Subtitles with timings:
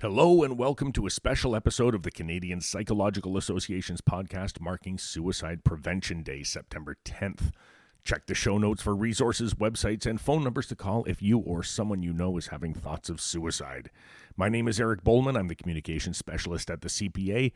[0.00, 5.64] Hello, and welcome to a special episode of the Canadian Psychological Association's podcast marking Suicide
[5.64, 7.50] Prevention Day, September 10th.
[8.04, 11.64] Check the show notes for resources, websites, and phone numbers to call if you or
[11.64, 13.90] someone you know is having thoughts of suicide.
[14.36, 15.36] My name is Eric Bowman.
[15.36, 17.50] I'm the communications specialist at the CPA,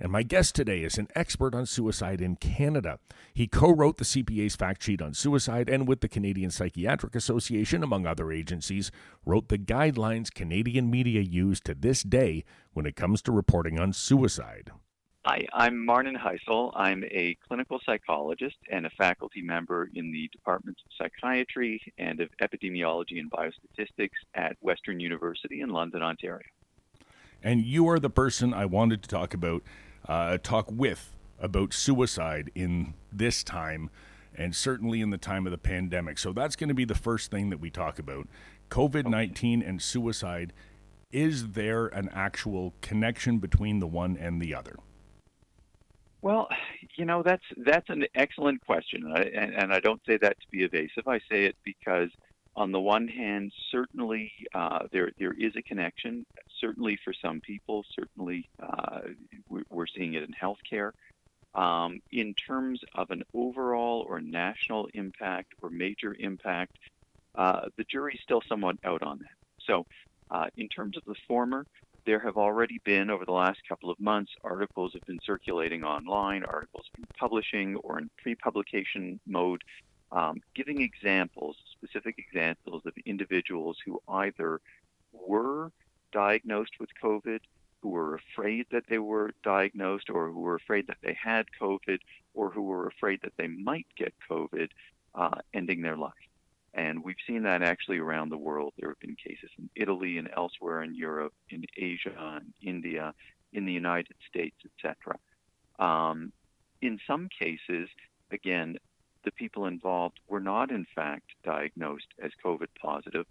[0.00, 2.98] and my guest today is an expert on suicide in Canada.
[3.32, 7.82] He co wrote the CPA's fact sheet on suicide and, with the Canadian Psychiatric Association,
[7.82, 8.90] among other agencies,
[9.24, 13.92] wrote the guidelines Canadian media use to this day when it comes to reporting on
[13.92, 14.72] suicide.
[15.26, 16.72] Hi, I'm Marnin Heisel.
[16.74, 22.28] I'm a clinical psychologist and a faculty member in the Departments of Psychiatry and of
[22.42, 26.44] Epidemiology and Biostatistics at Western University in London, Ontario.
[27.44, 29.62] And you are the person I wanted to talk about
[30.08, 33.90] uh, talk with about suicide in this time
[34.34, 36.18] and certainly in the time of the pandemic.
[36.18, 38.26] So that's going to be the first thing that we talk about
[38.70, 40.54] COVID 19 and suicide.
[41.12, 44.76] Is there an actual connection between the one and the other?
[46.22, 46.48] Well,
[46.96, 50.64] you know that's that's an excellent question, and, and I don't say that to be
[50.64, 51.06] evasive.
[51.06, 52.08] I say it because
[52.56, 56.24] on the one hand, certainly uh, there there is a connection.
[56.64, 59.00] Certainly for some people, certainly uh,
[59.68, 60.92] we're seeing it in healthcare.
[61.54, 66.78] Um, in terms of an overall or national impact or major impact,
[67.34, 69.36] uh, the jury's still somewhat out on that.
[69.60, 69.84] So,
[70.30, 71.66] uh, in terms of the former,
[72.06, 76.44] there have already been over the last couple of months articles have been circulating online,
[76.44, 79.62] articles been publishing or in pre-publication mode
[80.12, 84.60] um, giving examples, specific examples of individuals who either
[85.12, 85.70] were
[86.14, 87.40] diagnosed with COVID,
[87.82, 91.98] who were afraid that they were diagnosed, or who were afraid that they had COVID,
[92.32, 94.68] or who were afraid that they might get COVID,
[95.14, 96.12] uh, ending their life.
[96.72, 98.72] And we've seen that actually around the world.
[98.78, 103.14] There have been cases in Italy and elsewhere in Europe, in Asia, in India,
[103.52, 105.18] in the United States, etc.
[105.78, 106.32] Um,
[106.82, 107.88] in some cases,
[108.30, 108.76] again,
[109.24, 113.26] the people involved were not, in fact, diagnosed as COVID positive,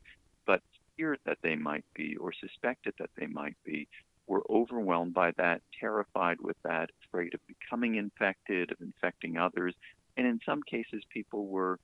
[0.97, 3.87] feared that they might be or suspected that they might be,
[4.27, 9.75] were overwhelmed by that, terrified with that, afraid of becoming infected, of infecting others.
[10.15, 11.79] And in some cases, people were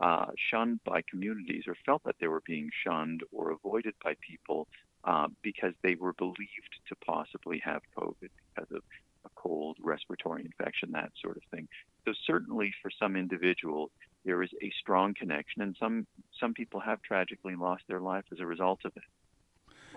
[0.00, 4.66] uh, shunned by communities or felt that they were being shunned or avoided by people
[5.04, 8.82] uh, because they were believed to possibly have COVID because of
[9.24, 11.68] a cold, respiratory infection, that sort of thing.
[12.04, 13.90] So certainly for some individuals,
[14.24, 16.06] there is a strong connection, and some
[16.40, 19.02] some people have tragically lost their life as a result of it.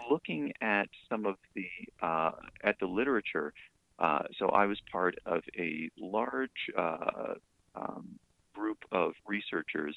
[0.10, 1.68] Looking at some of the
[2.02, 2.32] uh,
[2.64, 3.54] at the literature,
[4.00, 7.34] uh, so I was part of a large uh,
[7.76, 8.20] um,
[8.54, 9.96] group of researchers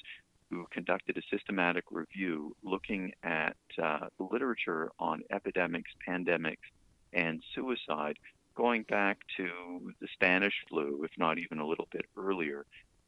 [0.49, 6.57] who conducted a systematic review looking at uh, the literature on epidemics, pandemics,
[7.13, 8.17] and suicide
[8.55, 12.65] going back to the Spanish flu, if not even a little bit earlier.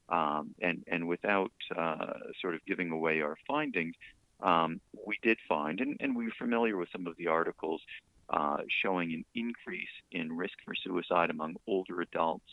[0.09, 3.96] Um, and, and without uh, sort of giving away our findings,
[4.41, 7.81] um, we did find, and, and we were familiar with some of the articles
[8.30, 12.46] uh, showing an increase in risk for suicide among older adults,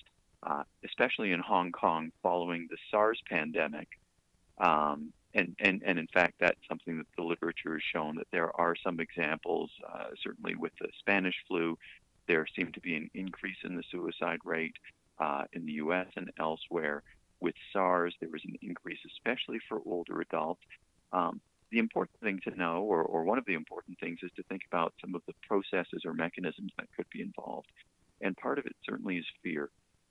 [0.42, 3.88] uh, especially in Hong Kong following the SARS pandemic.
[4.58, 8.54] Um, and, and, and in fact, that's something that the literature has shown that there
[8.60, 11.78] are some examples, uh, certainly with the Spanish flu,
[12.26, 14.76] there seemed to be an increase in the suicide rate
[15.18, 16.06] uh, in the U.S.
[16.16, 17.02] and elsewhere.
[17.40, 20.62] With SARS, there was an increase, especially for older adults.
[21.12, 21.40] Um,
[21.70, 24.62] the important thing to know, or, or one of the important things, is to think
[24.70, 27.68] about some of the processes or mechanisms that could be involved.
[28.20, 29.70] And part of it certainly is fear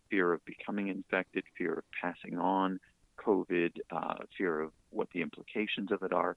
[0.09, 2.79] fear of becoming infected, fear of passing on
[3.23, 6.35] COVID, uh, fear of what the implications of it are.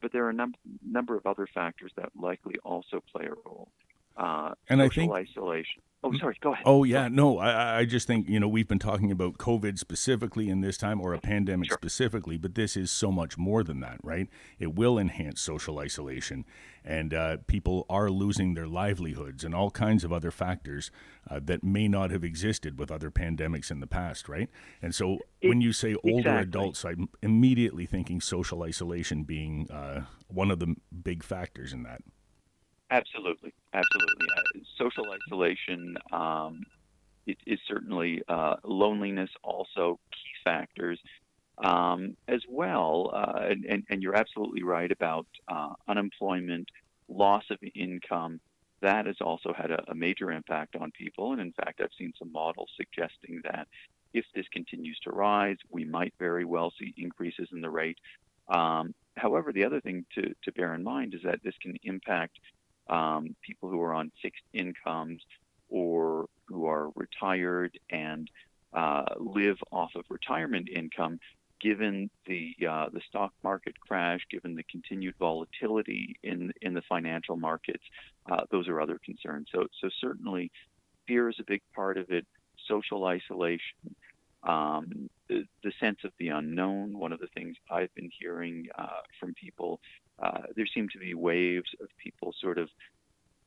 [0.00, 3.68] But there are a num- number of other factors that likely also play a role
[4.16, 5.82] uh, and I think isolation.
[6.04, 6.36] Oh, sorry.
[6.40, 6.64] Go ahead.
[6.66, 7.06] Oh, yeah.
[7.06, 10.76] No, I, I just think you know we've been talking about COVID specifically in this
[10.76, 11.78] time, or a pandemic sure.
[11.80, 14.28] specifically, but this is so much more than that, right?
[14.58, 16.44] It will enhance social isolation,
[16.84, 20.90] and uh, people are losing their livelihoods and all kinds of other factors
[21.30, 24.50] uh, that may not have existed with other pandemics in the past, right?
[24.80, 26.42] And so it, when you say older exactly.
[26.42, 32.02] adults, I'm immediately thinking social isolation being uh, one of the big factors in that.
[32.92, 34.26] Absolutely, absolutely.
[34.36, 36.62] Uh, social isolation um,
[37.26, 41.00] is certainly uh, loneliness, also key factors,
[41.64, 43.10] um, as well.
[43.14, 46.68] Uh, and, and, you're absolutely right about uh, unemployment,
[47.08, 48.38] loss of income.
[48.82, 51.32] That has also had a, a major impact on people.
[51.32, 53.68] And in fact, I've seen some models suggesting that
[54.12, 57.96] if this continues to rise, we might very well see increases in the rate.
[58.48, 62.38] Um, however, the other thing to, to bear in mind is that this can impact
[62.88, 65.22] um, people who are on fixed incomes
[65.68, 68.30] or who are retired and
[68.72, 71.18] uh, live off of retirement income,
[71.60, 77.36] given the uh, the stock market crash, given the continued volatility in in the financial
[77.36, 77.84] markets,
[78.30, 79.48] uh, those are other concerns.
[79.52, 80.50] So so certainly,
[81.06, 82.26] fear is a big part of it.
[82.68, 83.94] Social isolation,
[84.44, 86.96] um, the, the, sense of the unknown.
[86.96, 89.80] One of the things I've been hearing uh, from people,
[90.20, 92.68] uh, there seem to be waves of people sort of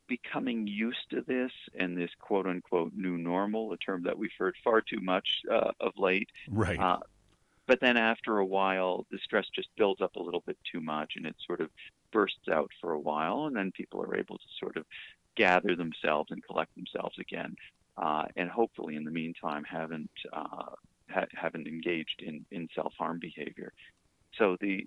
[0.08, 4.56] becoming used to this and this quote unquote new normal, a term that we've heard
[4.64, 6.30] far too much uh, of late.
[6.50, 6.80] Right.
[6.80, 7.00] Uh,
[7.68, 11.14] but then after a while, the stress just builds up a little bit too much
[11.16, 11.70] and it sort of
[12.12, 13.48] bursts out for a while.
[13.48, 14.86] And then people are able to sort of
[15.36, 17.56] gather themselves and collect themselves again.
[17.98, 20.76] Uh, and hopefully, in the meantime, haven't uh,
[21.10, 23.74] ha- haven't engaged in, in self harm behavior.
[24.38, 24.86] So the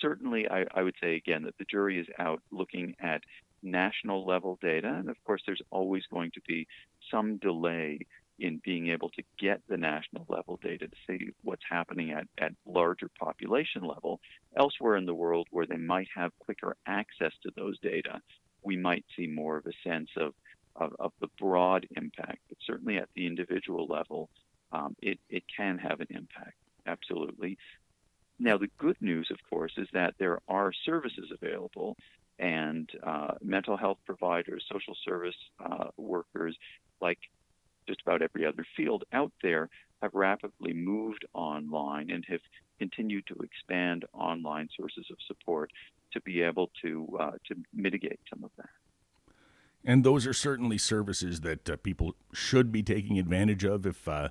[0.00, 3.22] certainly, I, I would say again that the jury is out looking at
[3.62, 4.88] national level data.
[4.88, 6.66] And of course, there's always going to be
[7.10, 8.00] some delay
[8.38, 12.52] in being able to get the national level data to see what's happening at, at
[12.66, 14.20] larger population level.
[14.56, 18.20] Elsewhere in the world where they might have quicker access to those data,
[18.62, 20.34] we might see more of a sense of,
[20.76, 22.38] of, of the broad impact.
[22.48, 24.28] But certainly at the individual level,
[24.70, 26.56] um, it, it can have an impact,
[26.86, 27.58] absolutely.
[28.38, 31.96] Now, the good news, of course, is that there are services available
[32.38, 36.56] and uh, mental health providers, social service uh, workers,
[37.00, 37.18] like
[37.88, 39.68] just about every other field out there,
[40.02, 42.40] have rapidly moved online and have
[42.78, 45.72] continued to expand online sources of support
[46.12, 48.68] to be able to uh, to mitigate some of that.
[49.84, 54.28] And those are certainly services that uh, people should be taking advantage of if uh,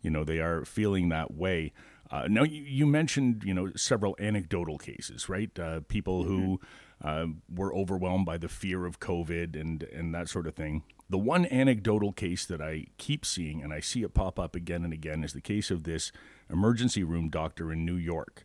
[0.00, 1.72] you know they are feeling that way.
[2.12, 5.58] Uh, now, you, you, mentioned you know several anecdotal cases, right?
[5.58, 6.60] Uh, people who
[7.02, 7.08] mm-hmm.
[7.08, 10.82] uh, were overwhelmed by the fear of COVID and and that sort of thing.
[11.08, 14.84] The one anecdotal case that I keep seeing, and I see it pop up again
[14.84, 16.12] and again, is the case of this
[16.50, 18.44] emergency room doctor in New York.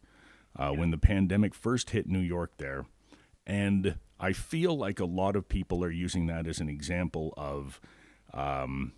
[0.58, 0.80] Uh, yeah.
[0.80, 2.86] When the pandemic first hit New York, there,
[3.46, 7.81] and I feel like a lot of people are using that as an example of.
[8.34, 8.94] Um,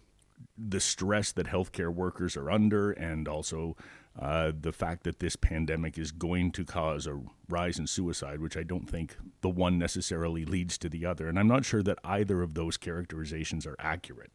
[0.57, 3.75] the stress that healthcare workers are under, and also
[4.17, 8.57] uh, the fact that this pandemic is going to cause a rise in suicide, which
[8.57, 11.27] I don't think the one necessarily leads to the other.
[11.27, 14.31] And I'm not sure that either of those characterizations are accurate.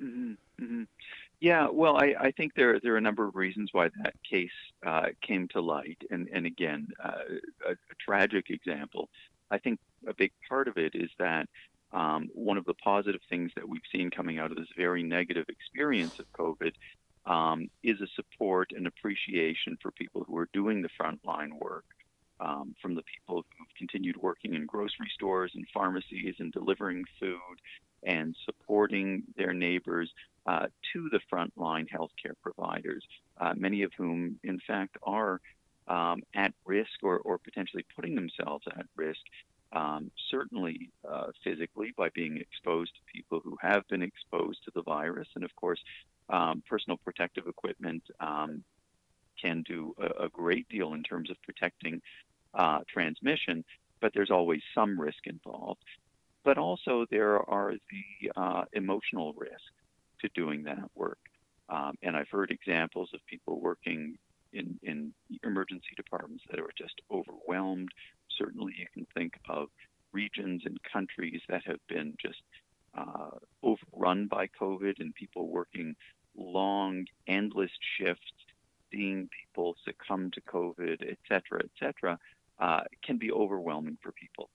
[0.00, 0.82] Mm-hmm, mm-hmm.
[1.40, 4.50] Yeah, well, I, I, think there there are a number of reasons why that case
[4.86, 7.12] uh, came to light, and and again, uh,
[7.66, 9.08] a, a, tragic example.
[9.50, 11.48] I think a big part of it is that
[11.92, 15.46] um, one of the positive things that we've seen coming out of this very negative
[15.48, 16.72] experience of COVID
[17.26, 21.84] um, is a support and appreciation for people who are doing the frontline work,
[22.40, 27.60] um, from the people who've continued working in grocery stores and pharmacies and delivering food
[28.02, 30.10] and supporting their neighbors
[30.46, 33.04] uh, to the frontline healthcare providers,
[33.38, 35.40] uh, many of whom, in fact, are
[35.86, 39.20] um, at risk or, or potentially putting themselves at risk
[39.72, 44.82] um, certainly uh, physically by being exposed to people who have been exposed to the
[44.82, 45.28] virus.
[45.34, 45.80] And of course,
[46.28, 48.64] um, personal protective equipment um,
[49.40, 52.00] can do a, a, great deal in terms of protecting
[52.54, 53.64] uh, transmission,
[54.00, 55.80] but there's always some risk involved.
[56.44, 59.62] But also, there are the uh, emotional risks
[60.20, 61.18] to doing that work.
[61.68, 64.16] Um, and I've heard examples of people working
[64.52, 65.12] in, in
[65.44, 67.90] emergency departments that are just overwhelmed
[68.40, 69.68] certainly you can think of
[70.12, 72.42] regions and countries that have been just
[72.96, 73.30] uh,
[73.62, 75.94] overrun by COVID and people working
[76.36, 78.32] long, endless shifts,
[78.90, 82.18] seeing people succumb to COVID, et cetera, et cetera,
[82.58, 84.50] uh, can be overwhelming for people.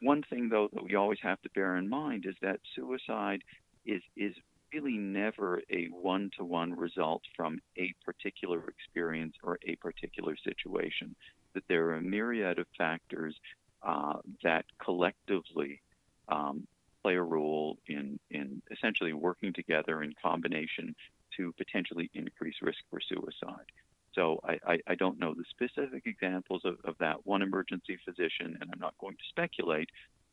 [0.00, 3.42] One thing, though, that we always have to bear in mind is that suicide
[3.86, 4.34] is, is
[4.72, 11.14] really never a one to one result from a particular experience or a particular situation
[11.54, 13.34] that there are a myriad of factors
[13.82, 15.80] uh, that collectively
[16.28, 16.66] um,
[17.02, 20.94] play a role in, in essentially working together in combination
[21.36, 23.66] to potentially increase risk for suicide.
[24.14, 28.58] So I, I, I don't know the specific examples of, of that one emergency physician,
[28.60, 29.88] and I'm not going to speculate,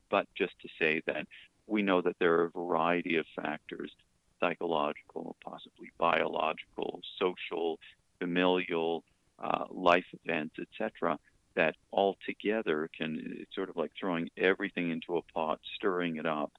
[0.09, 1.25] but just to say that
[1.65, 3.91] we know that there are a variety of factors
[4.39, 7.79] psychological, possibly biological, social,
[8.19, 9.03] familial,
[9.41, 11.17] uh, life events, etc.,
[11.55, 16.25] that all together can it's sort of like throwing everything into a pot, stirring it
[16.25, 16.51] up,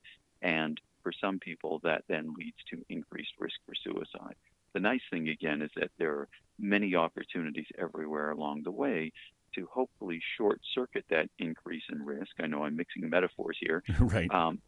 [0.42, 4.34] and for some people that then leads to increased risk for suicide.
[4.74, 9.12] The nice thing again is that there are many opportunities everywhere along the way
[9.54, 12.30] to hopefully short circuit that increase in risk.
[12.40, 14.32] I know I'm mixing metaphors here, right?
[14.32, 14.60] Um,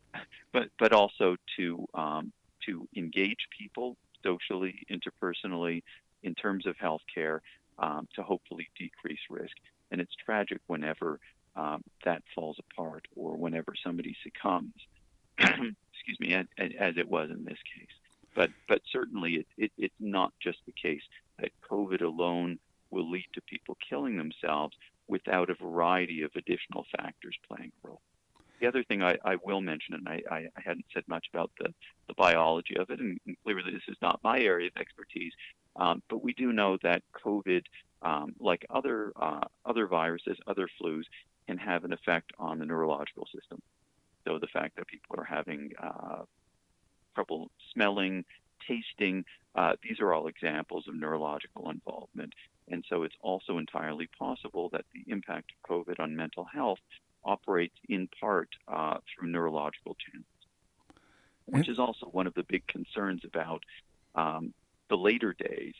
[0.52, 2.32] but but also to um,
[2.66, 5.82] to engage people socially, interpersonally,
[6.22, 7.40] in terms of healthcare,
[7.78, 9.56] um, to hopefully decrease risk.
[9.90, 11.20] And it's tragic whenever
[11.56, 14.74] um, that falls apart or whenever somebody succumbs.
[15.38, 16.46] excuse me, as,
[16.78, 17.88] as, it was in this case.
[18.34, 21.02] But but certainly it, it, it's not just the case
[21.38, 22.58] that COVID alone
[22.90, 24.76] will lead to people killing themselves
[25.08, 28.00] without a variety of additional factors playing a role.
[28.60, 31.74] The other thing I, I will mention, and I, I, hadn't said much about the,
[32.06, 35.32] the biology of it, and clearly this is not my area of expertise,
[35.76, 37.62] um, but we do know that COVID,
[38.02, 41.04] um, like other uh, other viruses, other flus,
[41.46, 43.60] can have an effect on the neurological system.
[44.26, 46.22] So the fact that people are having uh,
[47.14, 48.24] trouble smelling,
[48.66, 49.24] tasting,
[49.54, 52.32] uh, these are all examples of neurological involvement.
[52.68, 56.78] And so it's also entirely possible that the impact of COVID on mental health
[57.24, 60.26] operates in part uh, through neurological channels,
[61.46, 63.62] which is also one of the big concerns about
[64.14, 64.54] um,
[64.92, 65.72] the later days,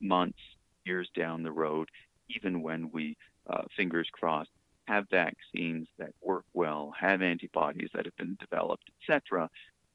[0.00, 0.40] months,
[0.84, 1.88] years down the road,
[2.28, 3.16] even when we,
[3.48, 4.50] uh, fingers crossed,
[4.88, 9.48] have vaccines that work well, have antibodies that have been developed, etc.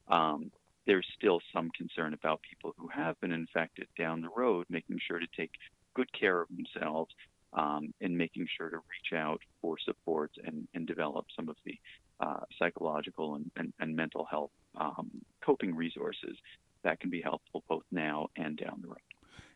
[0.08, 0.50] Um,
[0.86, 5.18] there's still some concern about people who have been infected down the road, making sure
[5.18, 5.52] to take
[5.92, 7.14] good care of themselves
[7.52, 11.78] um, and making sure to reach out for support and, and develop some of the
[12.20, 15.10] uh, psychological and, and, and, mental health um,
[15.44, 16.36] coping resources
[16.82, 17.62] that can be helpful
[17.92, 18.98] now and down the road.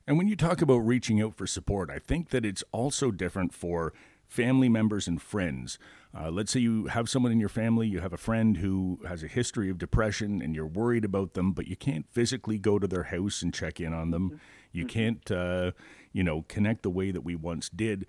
[0.07, 3.53] And when you talk about reaching out for support, I think that it's also different
[3.53, 3.93] for
[4.29, 5.79] family members and friends.
[6.17, 9.23] Uh, let's say you have someone in your family, you have a friend who has
[9.23, 12.87] a history of depression and you're worried about them, but you can't physically go to
[12.87, 14.41] their house and check in on them.
[14.73, 14.89] You mm-hmm.
[14.89, 15.73] can't, uh,
[16.13, 18.07] you know, connect the way that we once did.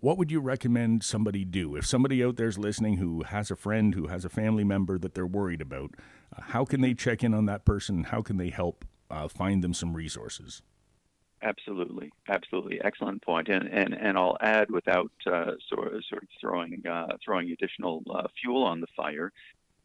[0.00, 1.76] What would you recommend somebody do?
[1.76, 5.14] If somebody out there's listening who has a friend, who has a family member that
[5.14, 5.90] they're worried about,
[6.34, 8.04] uh, how can they check in on that person?
[8.04, 10.62] How can they help uh, find them some resources?
[11.42, 13.48] Absolutely, absolutely, excellent point.
[13.48, 18.02] And and, and I'll add, without uh, sort of, sort of throwing uh, throwing additional
[18.10, 19.32] uh, fuel on the fire,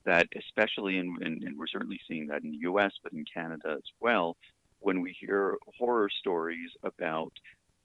[0.04, 2.94] that especially in, in, and we're certainly seeing that in the U.S.
[3.02, 4.36] but in Canada as well,
[4.80, 7.32] when we hear horror stories about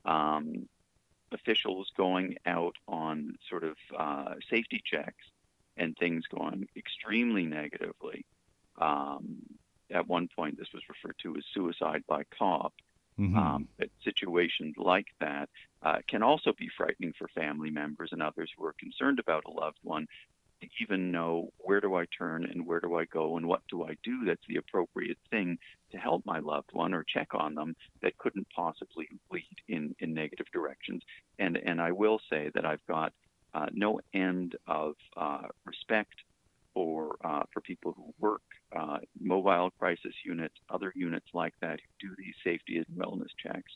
[0.05, 0.69] um,
[1.33, 5.27] officials going out on sort of uh, safety checks
[5.77, 8.25] and things going extremely negatively.
[8.81, 9.39] Um,
[9.93, 12.73] at one point, this was referred to as suicide by cop.
[13.19, 13.37] Mm-hmm.
[13.37, 13.69] Um,
[14.03, 15.51] situations like that
[15.83, 19.51] uh, can also be frightening for family members and others who are concerned about a
[19.51, 20.07] loved one
[20.63, 23.85] to even know where do I turn and where do I go and what do
[23.85, 25.59] I do that's the appropriate thing
[25.93, 30.15] to help my loved one or check on them that couldn't possibly lead in, in
[30.15, 31.03] negative directions.
[31.39, 33.13] And, and I will say that I've got
[33.53, 36.15] uh, no end of uh, respect
[36.81, 38.41] for, uh, for people who work
[38.75, 43.73] uh, mobile crisis units, other units like that who do these safety and wellness checks,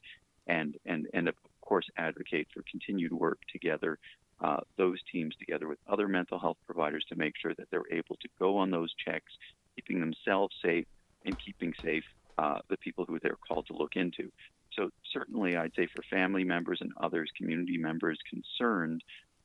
[0.46, 3.98] and and and of course advocate for continued work together.
[4.42, 8.16] Uh, those teams together with other mental health providers to make sure that they're able
[8.16, 9.32] to go on those checks,
[9.76, 10.86] keeping themselves safe
[11.24, 12.04] and keeping safe
[12.38, 14.30] uh, the people who they're called to look into.
[14.72, 19.02] So certainly, I'd say for family members and others, community members concerned,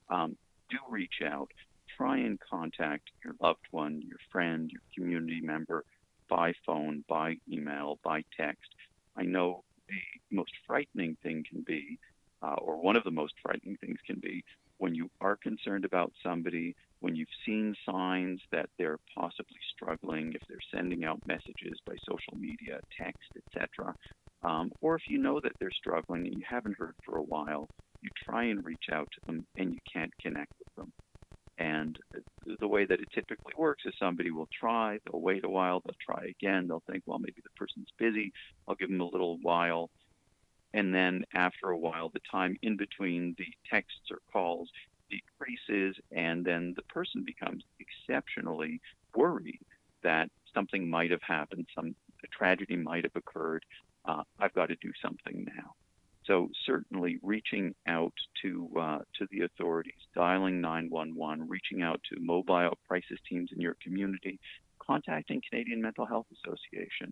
[0.09, 0.37] um,
[0.69, 1.51] do reach out
[1.99, 5.83] try and contact your loved one, your friend, your community member
[6.29, 8.69] by phone, by email, by text.
[9.17, 11.99] I know the most frightening thing can be,
[12.41, 14.43] uh, or one of the most frightening things can be,
[14.77, 20.47] when you are concerned about somebody, when you've seen signs that they're possibly struggling, if
[20.47, 23.93] they're sending out messages by social media, text, etc.,
[24.43, 27.67] um, or if you know that they're struggling and you haven't heard for a while,
[28.01, 30.93] you try and reach out to them and you can't connect with them.
[31.59, 31.99] And
[32.59, 35.93] the way that it typically works is somebody will try, they'll wait a while, they'll
[36.03, 38.31] try again, they'll think, well, maybe the person's busy,
[38.67, 39.89] I'll give them a little while.
[40.73, 44.69] And then after a while, the time in between the texts or calls
[45.09, 48.79] decreases, and then the person becomes exceptionally
[49.13, 49.59] worried
[50.01, 53.65] that something might have happened, some a tragedy might have occurred.
[54.05, 55.73] Uh, I've got to do something now.
[56.29, 62.77] So certainly reaching out to uh, to the authorities, dialing 911, reaching out to mobile
[62.87, 64.39] crisis teams in your community,
[64.77, 67.11] contacting Canadian Mental Health Association,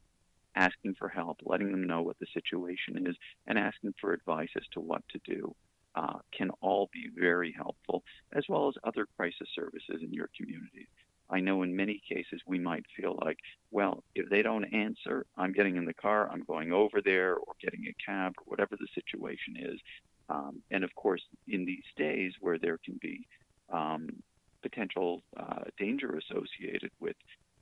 [0.56, 3.16] asking for help, letting them know what the situation is,
[3.48, 5.56] and asking for advice as to what to do.
[5.96, 10.88] Uh, can all be very helpful, as well as other crisis services in your community.
[11.30, 13.38] I know in many cases we might feel like,
[13.72, 17.54] well, if they don't answer, I'm getting in the car, I'm going over there, or
[17.62, 19.80] getting a cab, or whatever the situation is.
[20.30, 23.28] Um, and of course, in these days where there can be
[23.72, 24.10] um,
[24.62, 27.16] potential uh, danger associated with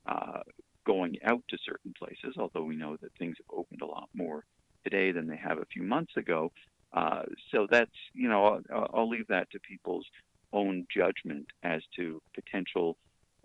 [0.05, 0.41] uh,
[0.85, 4.43] going out to certain places, although we know that things have opened a lot more
[4.83, 6.51] today than they have a few months ago.
[6.93, 10.05] Uh, so that's, you know, I'll, I'll, leave that to people's
[10.53, 12.95] own judgment as to potential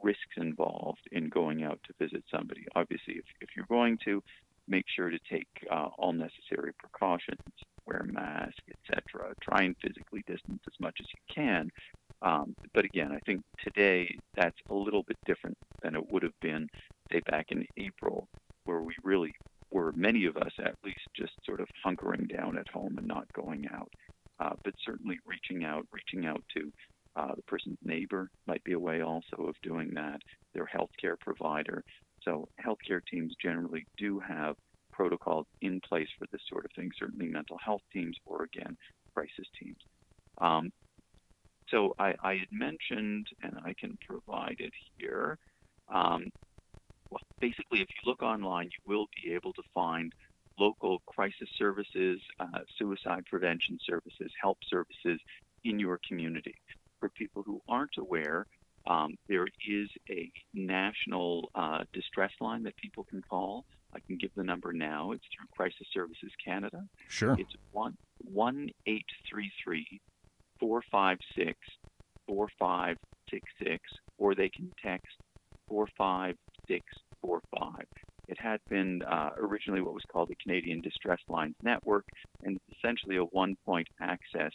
[0.03, 2.65] risks involved in going out to visit somebody.
[2.75, 4.23] Obviously, if, if you're going to,
[4.71, 7.41] make sure to take uh, all necessary precautions,
[7.87, 9.35] wear a mask, etc.
[9.43, 11.71] Try and physically distance as much as you can.
[12.23, 16.39] Um, but again, I think today that's a little bit different than it would have
[16.41, 16.69] been,
[17.11, 18.29] say, back in April,
[18.65, 19.33] where we really
[19.71, 23.33] were, many of us at least, just sort of hunkering down at home and not
[23.33, 23.91] going out.
[24.39, 26.73] Uh, but certainly reaching out, reaching out to
[27.17, 30.21] uh, the person's neighbor might be a way also of doing that,
[30.55, 31.85] their healthcare provider.
[32.23, 34.57] So healthcare teams generally do have
[34.93, 38.77] protocols in place for this sort of thing, certainly mental health teams or, again,
[39.15, 39.79] crisis teams.
[40.39, 40.71] Um,
[41.69, 45.39] so I, I, had mentioned, and I can provide it here.
[45.89, 46.31] Um,
[47.11, 50.13] well, basically, if you look online, you will be able to find
[50.59, 55.21] local crisis services, uh, suicide prevention services, help services
[55.65, 56.55] in your community.
[57.01, 58.47] For people who aren't aware,
[58.87, 63.65] um, there is a national uh, distress line that people can call.
[63.95, 65.13] I can give the number now.
[65.13, 66.85] It's through Crisis Services Canada.
[67.09, 67.37] Sure.
[67.39, 70.01] It's one one eight three three
[70.61, 71.59] 456
[72.27, 73.83] 4566,
[74.19, 75.17] or they can text
[75.69, 77.87] 45645.
[78.29, 82.05] It had been uh, originally what was called the Canadian Distress Lines Network,
[82.45, 84.53] and it's essentially a one point access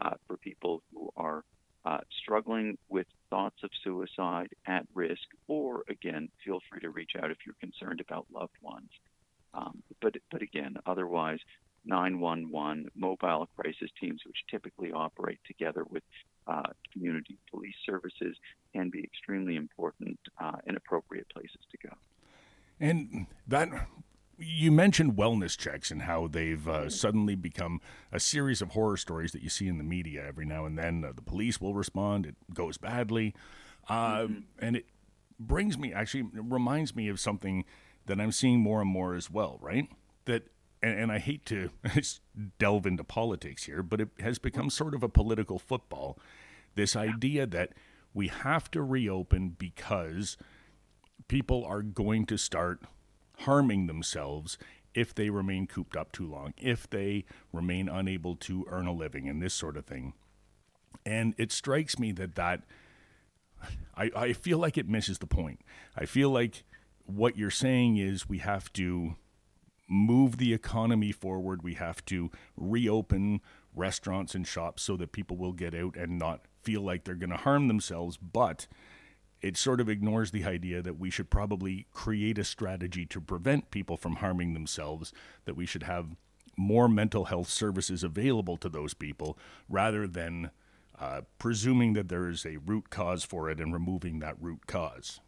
[0.00, 1.44] uh, for people who are
[1.88, 7.30] uh, struggling with thoughts of suicide at risk, or again, feel free to reach out
[7.30, 8.90] if you're concerned about loved ones.
[9.54, 11.38] Um, but, but again, otherwise,
[11.86, 16.02] 911 mobile crisis teams, which typically operate together with
[16.46, 18.36] uh, community police services,
[18.74, 21.94] can be extremely important uh, and appropriate places to go.
[22.80, 23.70] And that
[24.38, 27.80] you mentioned wellness checks and how they've uh, suddenly become
[28.12, 31.04] a series of horror stories that you see in the media every now and then.
[31.04, 33.34] Uh, the police will respond, it goes badly.
[33.88, 34.40] Uh, mm-hmm.
[34.58, 34.86] And it
[35.40, 37.64] brings me, actually, reminds me of something
[38.06, 39.88] that I'm seeing more and more as well, right?
[40.26, 40.44] That
[40.82, 41.70] and, and I hate to
[42.58, 46.18] delve into politics here, but it has become sort of a political football.
[46.74, 47.72] This idea that
[48.14, 50.36] we have to reopen because
[51.26, 52.82] people are going to start
[53.40, 54.58] harming themselves
[54.94, 59.28] if they remain cooped up too long, if they remain unable to earn a living,
[59.28, 60.14] and this sort of thing.
[61.06, 62.62] And it strikes me that that
[63.96, 65.60] I, I feel like it misses the point.
[65.96, 66.64] I feel like
[67.04, 69.16] what you're saying is we have to
[69.88, 71.62] move the economy forward.
[71.62, 73.40] We have to reopen
[73.74, 77.30] restaurants and shops so that people will get out and not feel like they're going
[77.30, 78.16] to harm themselves.
[78.16, 78.66] But
[79.40, 83.70] it sort of ignores the idea that we should probably create a strategy to prevent
[83.70, 85.12] people from harming themselves,
[85.44, 86.16] that we should have
[86.56, 90.50] more mental health services available to those people rather than
[90.98, 95.20] uh, presuming that there is a root cause for it and removing that root cause.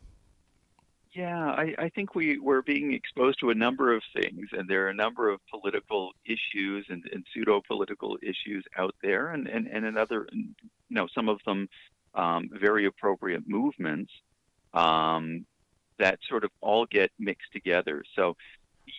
[1.13, 4.87] Yeah, I, I think we, we're being exposed to a number of things, and there
[4.87, 9.67] are a number of political issues and, and pseudo political issues out there, and, and,
[9.67, 10.55] and another, you
[10.89, 11.69] know, some of them
[12.15, 14.13] um, very appropriate movements
[14.75, 15.47] um,
[15.99, 18.05] that sort of all get mixed together.
[18.17, 18.37] So,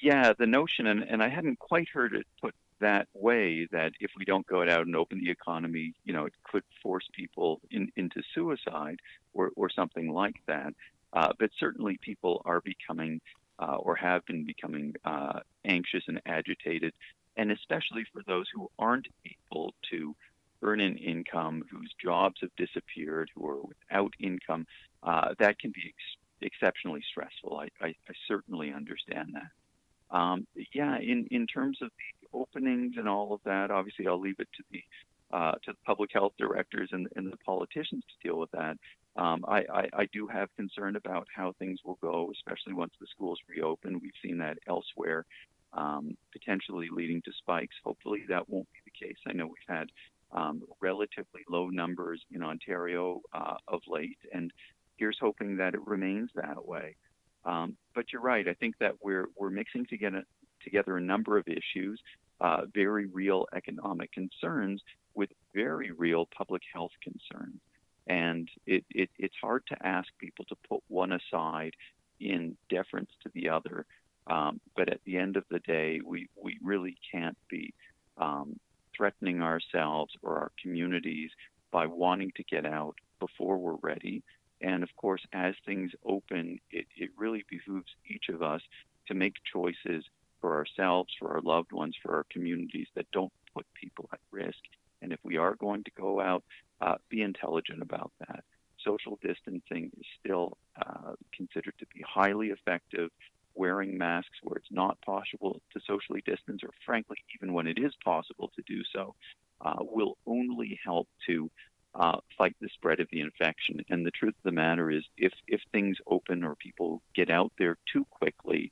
[0.02, 4.12] yeah, the notion, and, and I hadn't quite heard it put that way, that if
[4.18, 7.92] we don't go out and open the economy, you know, it could force people in,
[7.96, 9.00] into suicide
[9.34, 10.74] or, or something like that.
[11.14, 13.22] Uh, but certainly people are becoming
[13.60, 16.94] uh, or have been becoming uh, anxious and agitated,
[17.38, 20.16] and especially for those who aren't able to
[20.62, 24.66] earn an income, whose jobs have disappeared, who are without income,
[25.04, 27.58] uh, that can be ex- exceptionally stressful.
[27.58, 30.16] I, I, I, certainly understand that.
[30.16, 34.40] Um, yeah, in, in terms of the openings and all of that, obviously I'll leave
[34.40, 34.84] it to the
[35.32, 38.78] uh, to the public health directors and, and the politicians to deal with that.
[39.16, 43.08] Um, I, I, I, do have concern about how things will go, especially once the
[43.08, 44.00] schools reopen.
[44.02, 45.26] We've seen that elsewhere,
[45.74, 47.76] um, potentially leading to spikes.
[47.84, 49.18] Hopefully, that won't be the case.
[49.28, 49.90] I know we've had
[50.34, 54.52] um, relatively low numbers in Ontario uh, of late, and
[54.98, 56.96] here's hoping that it remains that way.
[57.44, 58.48] Um, but you're right.
[58.48, 60.24] I think that we're we're mixing together
[60.64, 62.00] together a number of issues,
[62.40, 64.82] uh, very real economic concerns
[65.16, 67.60] with very real public health concerns.
[68.08, 71.74] And it, it, it's hard to ask people to put one aside
[72.20, 73.86] in deference to the other.
[74.28, 77.74] Um, but at the end of the day, we, we really can't be
[78.18, 78.60] um,
[79.02, 81.32] threatening ourselves or our communities
[81.72, 84.22] by wanting to get out before we're ready.
[84.62, 88.62] And of course, as things open, it, it really behooves each of us
[89.08, 90.06] to make choices
[90.40, 94.60] for ourselves, for our loved ones, for our communities that don't put people at risk.
[95.02, 96.44] And if we are going to go out,
[96.80, 98.44] uh, be intelligent about that.
[98.86, 103.10] Social distancing is still uh, considered to be highly effective.
[103.56, 107.94] Wearing masks where it's not possible to socially distance, or frankly, even when it is
[108.04, 109.16] possible to do so,
[109.60, 111.50] uh, will only help to
[111.94, 113.82] uh, fight the spread of the infection.
[113.90, 117.52] And the truth of the matter is, if if things open or people get out
[117.58, 118.72] there too quickly,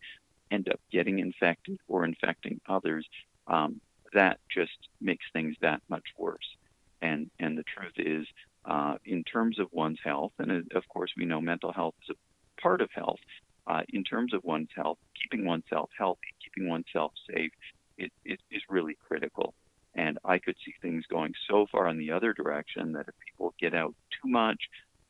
[0.52, 3.06] end up getting infected or infecting others,
[3.48, 3.82] um,
[4.14, 6.56] that just makes things that much worse.
[7.02, 8.26] And and the truth is,
[8.66, 12.16] uh, in terms of one's health, and uh, of course we know mental health is
[12.16, 13.20] a part of health.
[13.70, 17.52] Uh, in terms of one's health, keeping oneself healthy, keeping oneself safe,
[17.98, 19.54] is really critical.
[19.94, 23.54] And I could see things going so far in the other direction that if people
[23.60, 24.60] get out too much,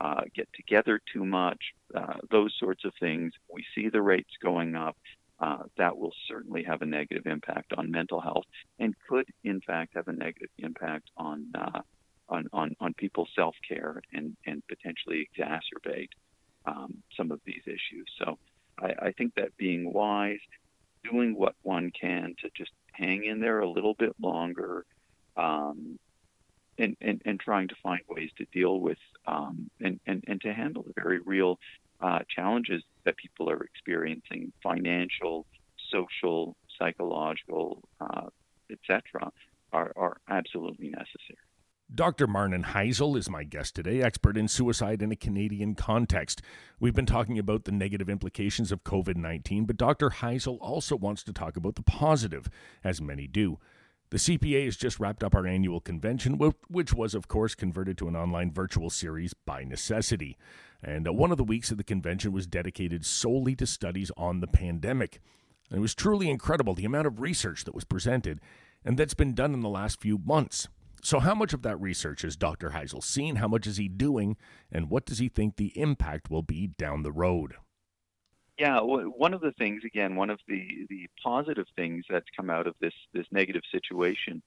[0.01, 1.59] uh, get together too much,
[1.95, 4.97] uh, those sorts of things, we see the rates going up.
[5.39, 8.43] Uh, that will certainly have a negative impact on mental health
[8.77, 11.79] and could, in fact, have a negative impact on uh,
[12.27, 16.09] on, on, on people's self care and, and potentially exacerbate
[16.65, 18.05] um, some of these issues.
[18.17, 18.37] So
[18.81, 20.39] I, I think that being wise,
[21.09, 24.85] doing what one can to just hang in there a little bit longer,
[25.37, 25.97] um,
[26.77, 30.53] and, and, and trying to find ways to deal with um, and, and, and to
[30.53, 31.59] handle the very real
[32.01, 35.45] uh, challenges that people are experiencing financial,
[35.91, 38.27] social, psychological, uh,
[38.71, 39.31] etc.,
[39.73, 41.37] are, are absolutely necessary.
[41.93, 42.27] Dr.
[42.27, 46.39] Marnin Heisel is my guest today, expert in suicide in a Canadian context.
[46.79, 50.11] We've been talking about the negative implications of COVID 19, but Dr.
[50.11, 52.47] Heisel also wants to talk about the positive,
[52.83, 53.57] as many do.
[54.11, 56.37] The CPA has just wrapped up our annual convention,
[56.69, 60.37] which was, of course, converted to an online virtual series by necessity.
[60.83, 64.41] And uh, one of the weeks of the convention was dedicated solely to studies on
[64.41, 65.21] the pandemic.
[65.71, 68.39] And it was truly incredible the amount of research that was presented
[68.85, 70.67] and that's been done in the last few months.
[71.01, 72.71] So, how much of that research has Dr.
[72.71, 73.37] Heisel seen?
[73.37, 74.37] How much is he doing?
[74.71, 77.55] And what does he think the impact will be down the road?
[78.57, 82.67] Yeah, one of the things, again, one of the, the positive things that's come out
[82.67, 84.41] of this, this negative situation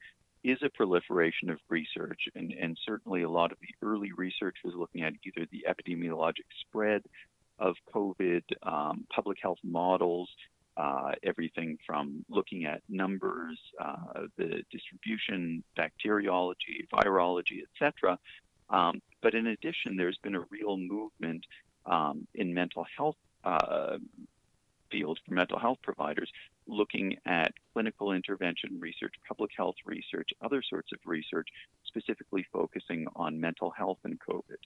[0.45, 2.21] is a proliferation of research.
[2.35, 6.45] And, and certainly a lot of the early research was looking at either the epidemiologic
[6.61, 7.03] spread
[7.59, 10.29] of COVID, um, public health models,
[10.77, 18.19] uh, everything from looking at numbers, uh, the distribution, bacteriology, virology, etc.
[18.71, 21.45] Um, but in addition, there's been a real movement
[21.87, 23.99] um, in mental health uh,
[24.91, 26.31] fields for mental health providers
[26.67, 31.49] looking at clinical intervention research, public health research, other sorts of research,
[31.85, 34.59] specifically focusing on mental health and COVID.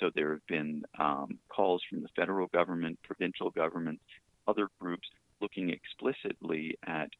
[0.00, 4.02] So there have been um, calls from the federal government, provincial governments,
[4.48, 5.08] other groups
[5.40, 7.10] looking explicitly at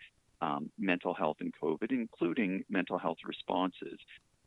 [0.40, 3.98] um, mental health and COVID, including mental health responses.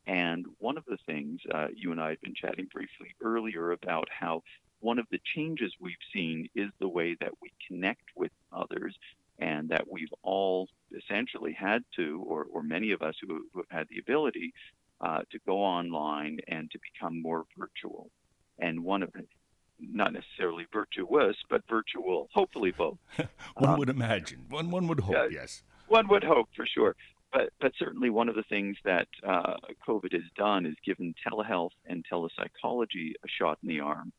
[0.05, 4.07] And one of the things uh, you and I had been chatting briefly earlier about
[4.09, 4.43] how
[4.79, 8.95] one of the changes we've seen is the way that we connect with others,
[9.39, 13.79] and that we've all essentially had to, or, or many of us who, who have
[13.79, 14.53] had the ability,
[15.01, 18.09] uh, to go online and to become more virtual.
[18.59, 19.25] And one of the,
[19.79, 22.97] not necessarily virtuous, but virtual, hopefully both.
[23.55, 24.45] one um, would imagine.
[24.49, 25.63] One, one would hope, uh, yes.
[25.87, 26.95] One would hope for sure.
[27.33, 29.55] But, but certainly one of the things that uh,
[29.87, 34.13] COVID has done is given telehealth and telepsychology a shot in the arm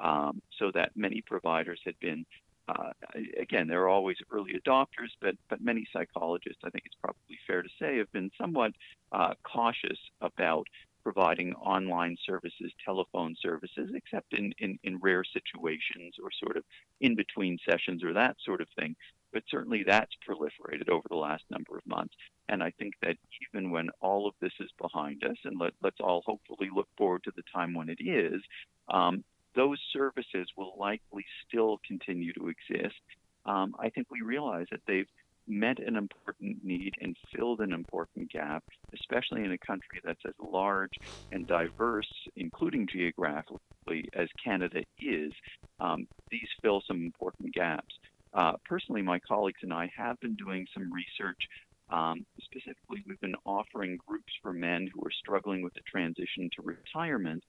[0.00, 2.24] um, so that many providers had been,
[2.68, 2.92] uh,
[3.38, 7.62] again, there are always early adopters, but, but many psychologists, I think it's probably fair
[7.62, 8.72] to say, have been somewhat
[9.12, 10.66] uh, cautious about
[11.06, 16.64] providing online services, telephone services, except in, in, in rare situations or sort of
[17.00, 18.96] in between sessions or that sort of thing.
[19.32, 22.14] But certainly that's proliferated over the last number of months.
[22.48, 23.16] And I think that
[23.48, 27.22] even when all of this is behind us, and let, us all hopefully look forward
[27.22, 28.42] to the time when it is,
[28.88, 29.22] um,
[29.54, 32.96] those services will likely still continue to exist.
[33.44, 35.06] Um, I think we realize that they've
[35.48, 40.34] met an important need and filled an important gap, especially in a country that's as
[40.40, 40.92] large
[41.32, 45.32] and diverse, including geographically, as Canada is.
[45.80, 47.94] Um, these fill some important gaps.
[48.34, 51.40] Uh, personally, my colleagues and I have been doing some research.
[51.88, 56.62] Um, specifically, we've been offering groups for men who are struggling with the transition to
[56.62, 57.42] retirement.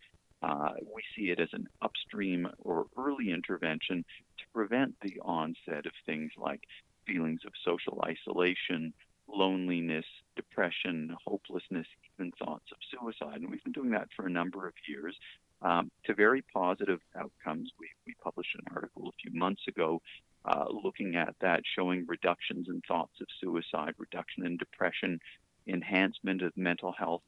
[0.44, 4.06] Uh, we see it as an upstream or early intervention
[4.38, 6.62] to prevent the onset of things like
[7.08, 8.94] feelings of social isolation,
[9.28, 13.42] loneliness, depression, hopelessness, even thoughts of suicide.
[13.42, 15.16] And we've been doing that for a number of years
[15.62, 17.72] um, to very positive outcomes.
[17.80, 20.02] We, we published an article a few months ago
[20.46, 25.20] uh, looking at that, showing reductions in thoughts of suicide, reduction in depression,
[25.68, 27.24] enhancement of mental health,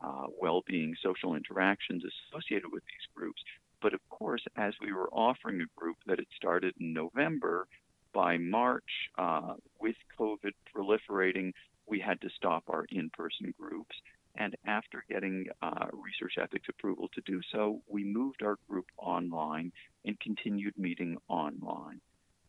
[0.00, 3.42] uh, well being, social interactions associated with these groups.
[3.82, 7.66] But of course, as we were offering a group that had started in November,
[8.12, 11.52] by March, uh, with COVID proliferating,
[11.86, 13.96] we had to stop our in person groups.
[14.36, 19.72] And after getting uh, research ethics approval to do so, we moved our group online
[20.04, 22.00] and continued meeting online.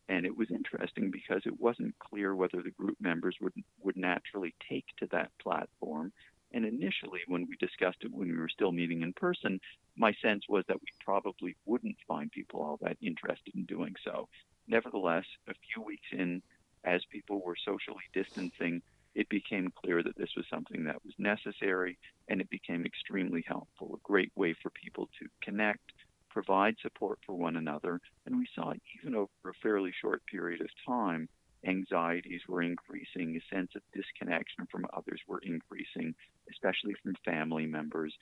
[0.09, 4.53] And it was interesting because it wasn't clear whether the group members would, would naturally
[4.69, 6.11] take to that platform.
[6.53, 9.59] And initially, when we discussed it when we were still meeting in person,
[9.95, 14.27] my sense was that we probably wouldn't find people all that interested in doing so.
[14.71, 16.41] Nevertheless, a few weeks in,
[16.85, 18.81] as people were socially distancing,
[19.13, 21.97] it became clear that this was something that was necessary
[22.29, 25.91] and it became extremely helpful, a great way for people to connect,
[26.29, 27.99] provide support for one another.
[28.25, 31.27] And we saw even over a fairly short period of time,
[31.67, 36.15] anxieties were increasing, a sense of disconnection from others were increasing,
[36.49, 38.13] especially from family members.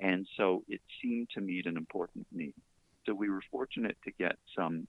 [0.00, 2.54] And so it seemed to meet an important need.
[3.04, 4.88] So we were fortunate to get some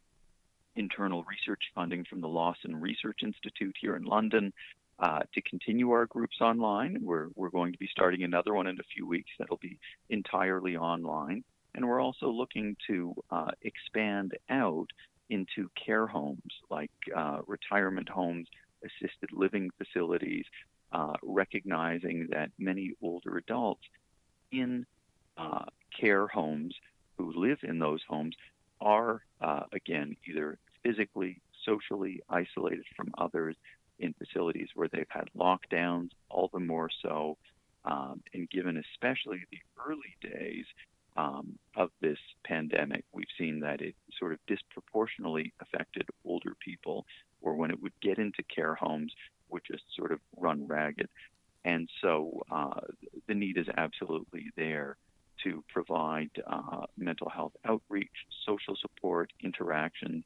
[0.80, 4.54] internal research funding from the Lawson Research Institute here in London
[4.98, 6.98] uh, to continue our groups online.
[7.02, 9.78] We're, we're going to be starting another one in a few weeks that'll be
[10.10, 11.44] entirely online.
[11.76, 14.88] And we're also looking to uh, expand out
[15.30, 18.48] into care homes like uh, retirement homes,
[18.84, 20.46] assisted living facilities,
[20.92, 23.84] uh, recognizing that many older adults
[24.52, 24.86] in
[25.38, 25.66] uh,
[26.00, 26.74] care homes
[27.18, 28.36] who live in those homes
[28.82, 33.56] are, uh, again, either physically, socially isolated from others
[34.00, 37.38] in facilities where they've had lockdowns, all the more so.
[37.86, 40.66] Um, and given especially the early days
[41.18, 47.06] um, of this pandemic, we've seen that it sort of disproportionately affected older people,
[47.42, 49.14] or when it would get into care homes,
[49.50, 51.10] would just sort of run ragged.
[51.66, 52.82] And so uh,
[53.28, 54.98] the need is absolutely there
[55.44, 58.12] to provide uh, mental health outreach,
[58.46, 60.24] social support, interaction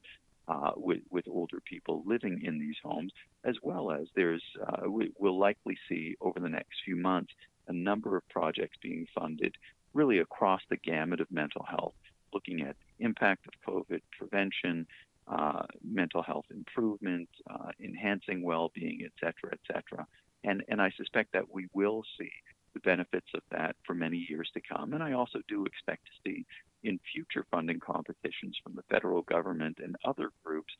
[0.48, 3.12] uh, with, with older people living in these homes,
[3.44, 7.32] as well as there's, uh, we, will likely see over the next few months
[7.68, 9.54] a number of projects being funded
[9.94, 11.94] really across the gamut of mental health,
[12.32, 14.86] looking at impact of COVID, prevention,
[15.28, 20.06] uh, mental health improvement, uh, enhancing well-being, et cetera, et cetera.
[20.42, 22.30] And, and I suspect that we will see
[22.74, 24.92] the benefits of that for many years to come.
[24.92, 26.44] And I also do expect to see
[26.84, 30.72] in future funding competitions from the federal government and other groups,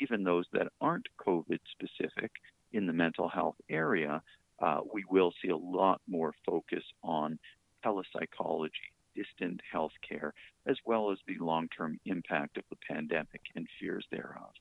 [0.00, 2.30] even those that aren't COVID specific
[2.72, 4.22] in the mental health area,
[4.62, 7.38] uh, we will see a lot more focus on
[7.84, 10.32] telepsychology, distant health care,
[10.66, 14.52] as well as the long term impact of the pandemic and fears thereof.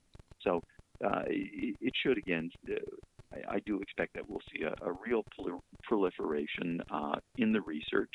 [0.41, 0.61] So
[1.03, 2.75] uh, it, it, should, again, uh,
[3.49, 5.23] I, do expect that we'll see a, a real
[5.83, 8.11] proliferation uh, in the research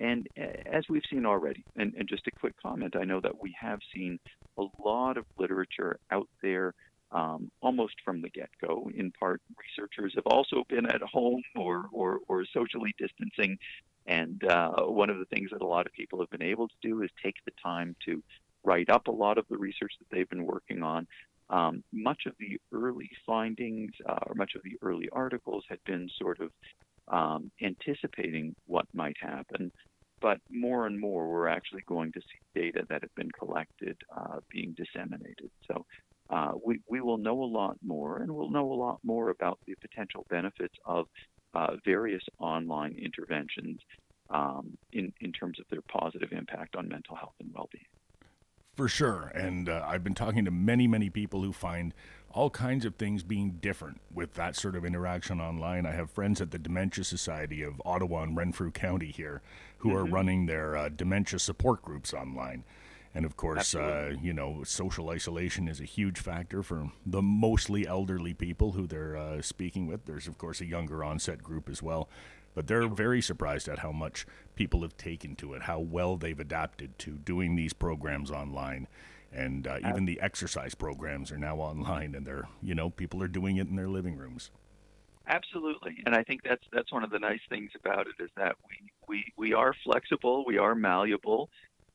[0.00, 3.54] and as we've seen already, and, and, just a quick comment, I know that we
[3.60, 4.18] have seen
[4.58, 6.74] a lot of literature out there
[7.12, 8.90] um, almost from the get go.
[8.94, 13.56] In part, researchers have also been at home or, or, or socially distancing.
[14.06, 16.74] And uh, one of the things that a lot of people have been able to
[16.82, 18.22] do is take the time to
[18.64, 21.06] write up a lot of the research that they've been working on.
[21.50, 26.08] Um, much of the early findings uh, or much of the early articles had been
[26.18, 26.50] sort of
[27.08, 29.70] um, anticipating what might happen.
[30.20, 34.38] But more and more, we're actually going to see data that have been collected uh,
[34.50, 35.50] being disseminated.
[35.70, 35.84] So
[36.30, 39.58] uh, we, we will know a lot more, and we'll know a lot more about
[39.66, 41.06] the potential benefits of
[41.52, 43.80] uh, various online interventions
[44.30, 47.84] um, in, in terms of their positive impact on mental health and well being.
[48.76, 49.30] For sure.
[49.34, 51.94] And uh, I've been talking to many, many people who find
[52.34, 55.86] all kinds of things being different with that sort of interaction online.
[55.86, 59.40] I have friends at the Dementia Society of Ottawa and Renfrew County here
[59.78, 59.98] who mm-hmm.
[59.98, 62.64] are running their uh, dementia support groups online.
[63.14, 67.86] And of course, uh, you know, social isolation is a huge factor for the mostly
[67.86, 70.04] elderly people who they're uh, speaking with.
[70.04, 72.08] There's, of course, a younger onset group as well.
[72.56, 76.38] But they're very surprised at how much people have taken to it, how well they've
[76.38, 78.88] adapted to doing these programs online
[79.34, 83.28] and uh, even the exercise programs are now online and they're you know people are
[83.28, 84.50] doing it in their living rooms
[85.26, 88.56] absolutely and i think that's that's one of the nice things about it is that
[88.68, 88.76] we
[89.08, 91.48] we we are flexible we are malleable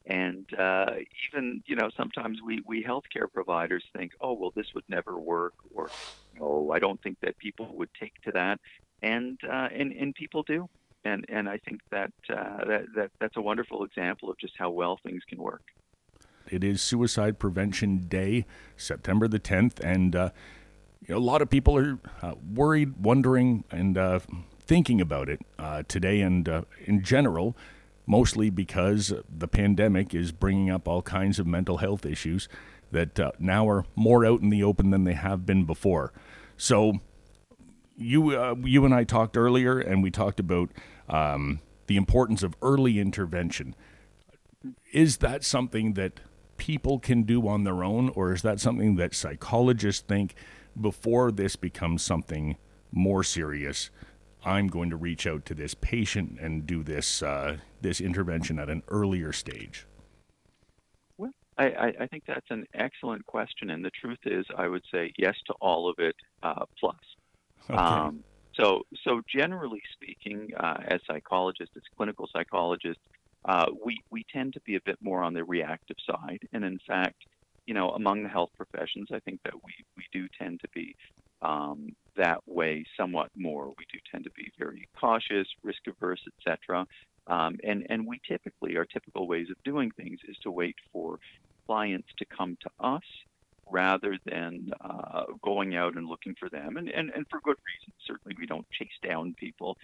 [0.05, 0.91] And uh,
[1.27, 5.53] even, you know, sometimes we, we healthcare providers think, oh, well, this would never work,
[5.75, 5.91] or,
[6.39, 8.59] oh, I don't think that people would take to that.
[9.03, 10.67] And, uh, and, and people do.
[11.03, 14.71] And, and I think that, uh, that, that that's a wonderful example of just how
[14.71, 15.61] well things can work.
[16.51, 20.29] It is Suicide Prevention Day, September the 10th, and uh,
[21.07, 24.19] you know, a lot of people are uh, worried, wondering, and uh,
[24.59, 27.55] thinking about it uh, today and uh, in general
[28.05, 32.49] mostly because the pandemic is bringing up all kinds of mental health issues
[32.91, 36.11] that uh, now are more out in the open than they have been before.
[36.57, 36.93] So,
[37.95, 40.71] you you and I talked earlier, and we talked about
[41.07, 43.75] um, the importance of early intervention.
[44.91, 46.19] Is that something that
[46.69, 50.35] people can do on their own, or is that something that psychologists think
[50.79, 52.55] before this becomes something
[52.91, 53.89] more serious?
[54.45, 58.69] I'm going to reach out to this patient and do this uh, this intervention at
[58.69, 59.87] an earlier stage?
[61.17, 65.11] Well, I, I, think that's an excellent question, and the truth is, I would say
[65.17, 66.95] yes to all of it uh, plus.
[67.67, 67.79] Okay.
[67.79, 73.01] Um, so, so generally speaking, uh, as psychologists, as clinical psychologists,
[73.45, 76.79] uh, we we tend to be a bit more on the reactive side, and in
[76.85, 77.15] fact,
[77.65, 80.95] you know, among the health professions, I think that we we do tend to be
[81.41, 83.67] um, that way somewhat more.
[83.67, 86.85] We do tend to be very cautious, risk averse, etc.
[87.27, 91.19] Um, and and we typically our typical ways of doing things is to wait for
[91.65, 93.03] clients to come to us
[93.71, 97.93] rather than uh, going out and looking for them, and, and and for good reason.
[98.05, 99.77] Certainly, we don't chase down people,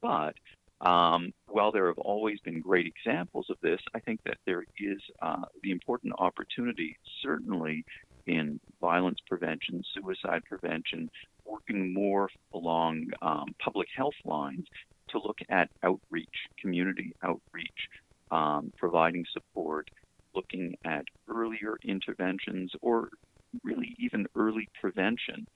[0.00, 0.34] but
[0.82, 5.00] um, while there have always been great examples of this, I think that there is
[5.20, 7.84] uh, the important opportunity, certainly
[8.26, 11.08] in violence prevention, suicide prevention,
[11.44, 14.66] working more along um, public health lines
[15.10, 17.88] to look at outreach, community outreach,
[18.30, 19.88] um, providing support,
[20.34, 23.10] looking at earlier interventions, or
[23.62, 25.46] really even early prevention.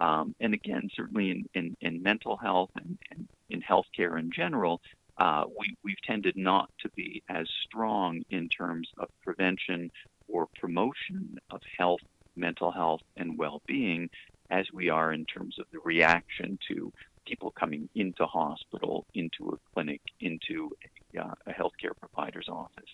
[0.00, 4.80] Um, and again, certainly in, in, in mental health and, and, in healthcare in general,
[5.18, 9.90] uh, we, we've tended not to be as strong in terms of prevention
[10.26, 12.00] or promotion of health
[12.36, 14.10] mental health and well-being
[14.50, 16.92] as we are in terms of the reaction to
[17.26, 20.70] people coming into hospital, into a clinic, into
[21.16, 22.90] a, uh, a healthcare provider's office.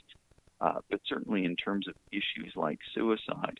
[0.60, 3.58] Uh, but certainly in terms of issues like suicide,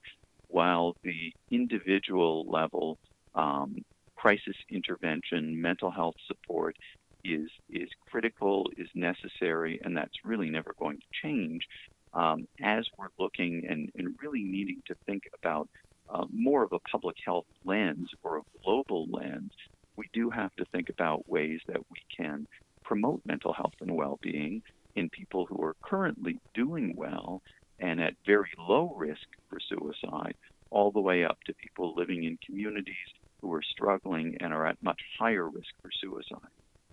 [0.48, 2.98] while the individual level
[3.34, 3.84] um,
[4.16, 6.76] crisis intervention, mental health support
[7.24, 11.66] is is critical, is necessary, and that's really never going to change.
[12.12, 15.68] Um, as we're looking and, and, really needing to think about
[16.12, 19.52] uh, more of a public health lens or a global lens,
[19.94, 22.48] we do have to think about ways that we can
[22.82, 24.60] promote mental health and well being
[24.96, 27.42] in people who are currently doing well
[27.78, 30.34] and at very low risk for suicide,
[30.70, 32.96] all the way up to people living in communities
[33.40, 36.50] who are struggling and are at much higher risk for suicide.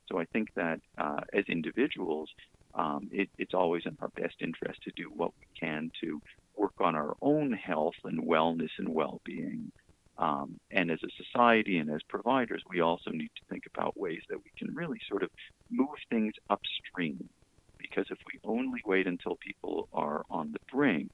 [0.07, 2.29] So I think that uh, as individuals,
[2.73, 6.21] um, it, it's always in our best interest to do what we can to
[6.55, 9.71] work on our own health and wellness and well being.
[10.17, 14.21] Um, and as a society and as providers, we also need to think about ways
[14.29, 15.29] that we can really sort of
[15.69, 17.29] move things upstream.
[17.77, 21.11] Because if we only wait until people are on the brink,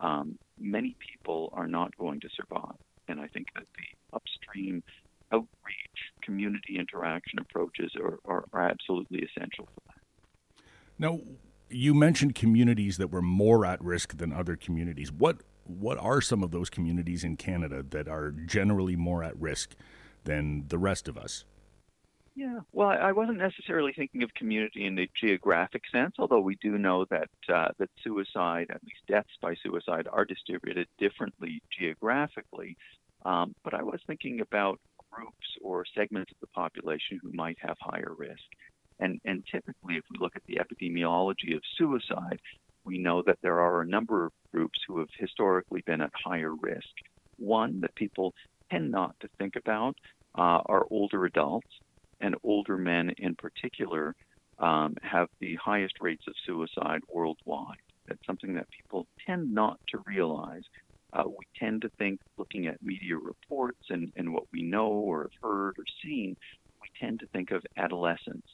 [0.00, 2.76] um, many people are not going to survive.
[3.08, 4.82] And I think that the upstream
[5.32, 5.48] outreach,
[6.22, 10.64] community interaction approaches are, are, are absolutely essential for that.
[10.98, 11.20] Now,
[11.70, 15.10] you mentioned communities that were more at risk than other communities.
[15.10, 19.76] What what are some of those communities in Canada that are generally more at risk
[20.24, 21.44] than the rest of us?
[22.34, 26.78] Yeah, well, I wasn't necessarily thinking of community in the geographic sense, although we do
[26.78, 32.76] know that uh, that suicide, at least deaths by suicide, are distributed differently geographically.
[33.24, 34.80] Um, but I was thinking about
[35.10, 38.42] groups or segments of the population who might have higher risk.
[39.00, 42.40] And, and typically, if we look at the epidemiology of suicide,
[42.84, 46.54] we know that there are a number of groups who have historically been at higher
[46.54, 46.88] risk.
[47.38, 48.34] One that people
[48.70, 49.96] tend not to think about
[50.36, 51.68] uh, are older adults,
[52.20, 54.14] and older men in particular
[54.58, 57.78] um, have the highest rates of suicide worldwide.
[58.06, 60.62] That's something that people tend not to realize.
[61.12, 65.22] Uh, we tend to think, looking at media reports and, and what we know or
[65.22, 66.36] have heard or seen,
[66.80, 68.46] we tend to think of adolescents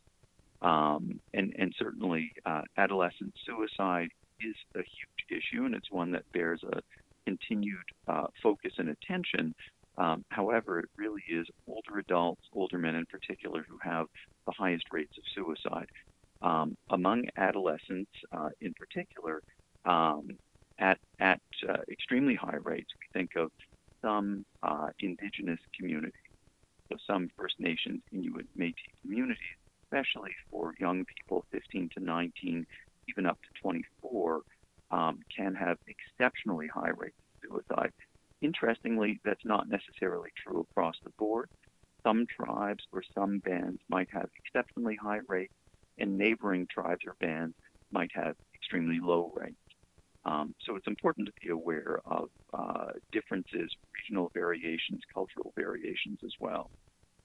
[0.61, 4.09] um, and, and certainly, uh, adolescent suicide
[4.41, 6.81] is a huge issue, and it's one that bears a
[7.27, 7.77] continued
[8.09, 9.55] uh, focus and attention.
[9.99, 14.07] Um, however, it really is older adults, older men in particular, who have
[14.47, 15.89] the highest rates of suicide.
[16.41, 19.43] Um, among adolescents, uh, in particular,
[19.85, 20.31] um,
[20.79, 22.91] at at uh, extremely high rates.
[22.99, 23.51] We think of
[24.03, 26.13] some uh, indigenous communities,
[26.89, 29.39] so some First Nations, Inuit, Métis communities,
[29.85, 32.67] especially for young people, 15 to 19,
[33.09, 34.43] even up to 24,
[34.91, 37.93] um, can have exceptionally high rates of suicide.
[38.41, 41.49] Interestingly, that's not necessarily true across the board.
[42.05, 45.53] Some tribes or some bands might have exceptionally high rates,
[45.99, 47.55] and neighboring tribes or bands
[47.91, 49.57] might have extremely low rates.
[50.29, 56.35] Um, so it's important to be aware of uh, differences, regional variations, cultural variations as
[56.39, 56.71] well.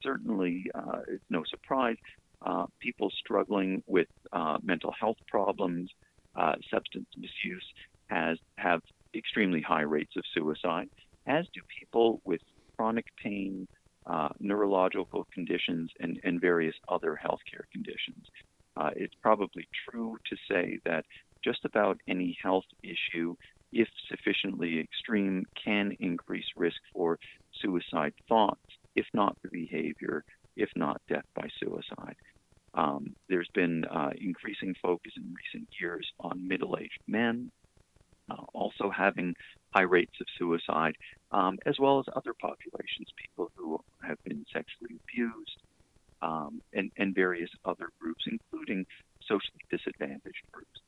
[0.02, 1.98] Certainly, uh, it's no surprise
[2.46, 5.90] uh, people struggling with uh, mental health problems,
[6.36, 7.68] uh, substance misuse,
[8.08, 8.82] has have
[9.14, 10.90] extremely high rates of suicide,
[11.28, 12.42] as do people with
[12.76, 13.68] chronic pain,
[14.06, 18.26] uh, neurological conditions, and, and various other healthcare conditions.
[18.96, 21.06] It's probably true to say that
[21.44, 23.36] just about any health issue,
[23.72, 27.20] if sufficiently extreme, can increase risk for
[27.62, 28.62] suicide thoughts,
[28.96, 30.24] if not the behavior,
[30.56, 32.16] if not death by suicide.
[32.76, 37.52] Um, there's been uh, increasing focus in recent years on middle aged men,
[38.30, 39.36] uh, also having
[39.74, 40.96] high rates of suicide,
[41.32, 45.62] um, as well as other populations, people who have been sexually abused,
[46.22, 48.86] um, and, and various other groups, including
[49.28, 50.80] socially disadvantaged groups.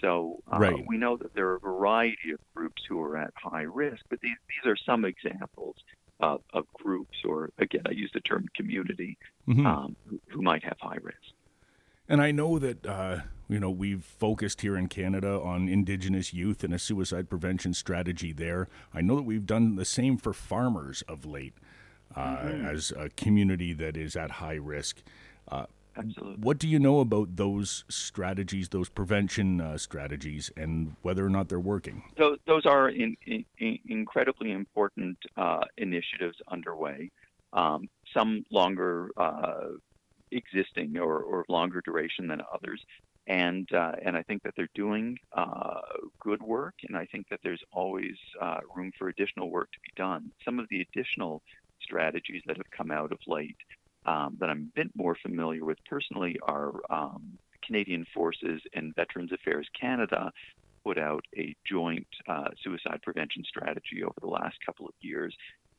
[0.00, 0.84] So uh, right.
[0.86, 4.20] we know that there are a variety of groups who are at high risk, but
[4.20, 5.76] these, these are some examples
[6.20, 9.18] of, of groups, or again, I use the term community,
[9.48, 9.66] mm-hmm.
[9.66, 11.18] um, who, who, might have high risk.
[12.08, 13.18] And I know that uh,
[13.48, 18.32] you know we've focused here in Canada on Indigenous youth and a suicide prevention strategy
[18.32, 18.68] there.
[18.92, 21.54] I know that we've done the same for farmers of late,
[22.16, 22.66] uh, mm-hmm.
[22.66, 25.02] as a community that is at high risk.
[25.98, 26.36] Absolutely.
[26.40, 31.48] What do you know about those strategies, those prevention uh, strategies, and whether or not
[31.48, 32.02] they're working?
[32.16, 37.10] So, those are in, in, in incredibly important uh, initiatives underway.
[37.52, 39.68] Um, some longer uh,
[40.30, 42.82] existing or, or, longer duration than others.
[43.26, 45.80] And, uh, and I think that they're doing uh,
[46.20, 49.92] good work, and I think that there's always uh, room for additional work to be
[49.96, 50.30] done.
[50.44, 51.42] Some of the additional
[51.80, 53.56] strategies that have come out of late
[54.08, 59.32] um, that I'm a bit more familiar with personally are um, Canadian Forces and Veterans
[59.32, 60.32] Affairs Canada
[60.82, 65.34] put out a joint uh, suicide prevention strategy over the last couple of years.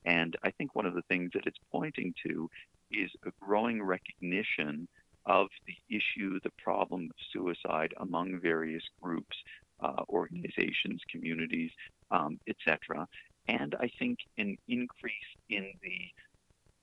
[0.05, 2.49] And I think one of the things that it's pointing to
[2.91, 4.87] is a growing recognition
[5.25, 9.35] of the issue, the problem of suicide among various groups,
[9.79, 11.71] uh, organizations, communities,
[12.11, 13.07] um, etc.
[13.47, 15.13] And I think an increase
[15.49, 15.99] in the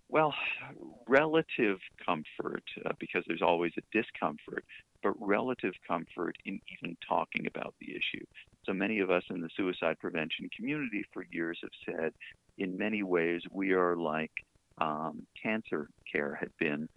[0.09, 0.35] well,
[1.09, 4.65] relative comfort, uh, because there's always a discomfort,
[5.03, 8.25] but relative comfort in even talking about the issue.
[8.65, 12.13] So many of us in the suicide prevention community for years have said,
[12.59, 14.33] in many ways, we are like
[14.79, 16.89] um, cancer care had been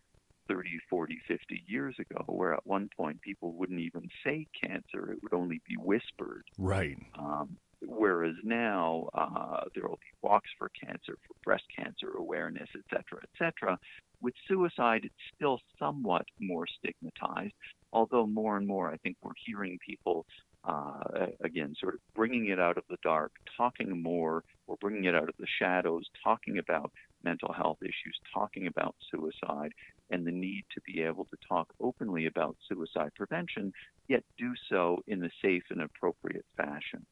[0.47, 5.19] 30, 40, 50 years ago, where at one point people wouldn't even say cancer, it
[5.21, 6.43] would only be whispered.
[6.57, 6.97] Right.
[7.17, 12.83] Um, Whereas now uh, there will be walks for cancer, for breast cancer awareness, et
[12.89, 13.79] cetera, et cetera.
[14.21, 17.53] With suicide, it's still somewhat more stigmatized,
[17.93, 20.25] although more and more I think we're hearing people,
[20.65, 25.15] uh, again, sort of bringing it out of the dark, talking more, or bringing it
[25.15, 26.91] out of the shadows, talking about
[27.23, 29.71] mental health issues, talking about suicide,
[30.09, 33.71] and the need to be able to talk openly about suicide prevention,
[34.09, 37.05] yet do so in a safe and appropriate fashion.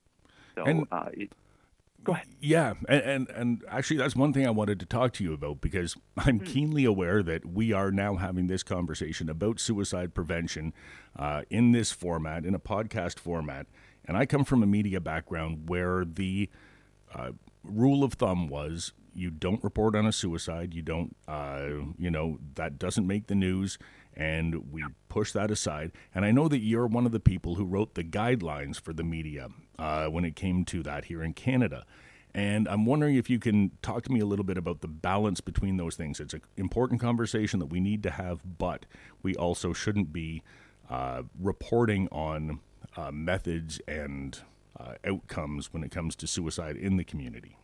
[0.58, 1.32] So and, uh, it,
[2.04, 2.26] go ahead.
[2.42, 5.62] Yeah, and, and, and actually, that's one thing I wanted to talk to you about
[5.62, 6.46] because I'm mm.
[6.46, 10.74] keenly aware that we are now having this conversation about suicide prevention
[11.16, 13.68] uh, in this format, in a podcast format,
[14.04, 16.50] and I come from a media background where the
[17.14, 17.34] uh,
[17.64, 22.40] rule of thumb was you don't report on a suicide, you don't, uh, you know,
[22.56, 23.78] that doesn't make the news
[24.18, 25.92] and we push that aside.
[26.14, 29.04] And I know that you're one of the people who wrote the guidelines for the
[29.04, 31.86] media uh, when it came to that here in Canada.
[32.34, 35.40] And I'm wondering if you can talk to me a little bit about the balance
[35.40, 36.20] between those things.
[36.20, 38.86] It's an important conversation that we need to have, but
[39.22, 40.42] we also shouldn't be
[40.90, 42.60] uh, reporting on
[42.96, 44.40] uh, methods and
[44.80, 47.58] uh, outcomes when it comes to suicide in the community.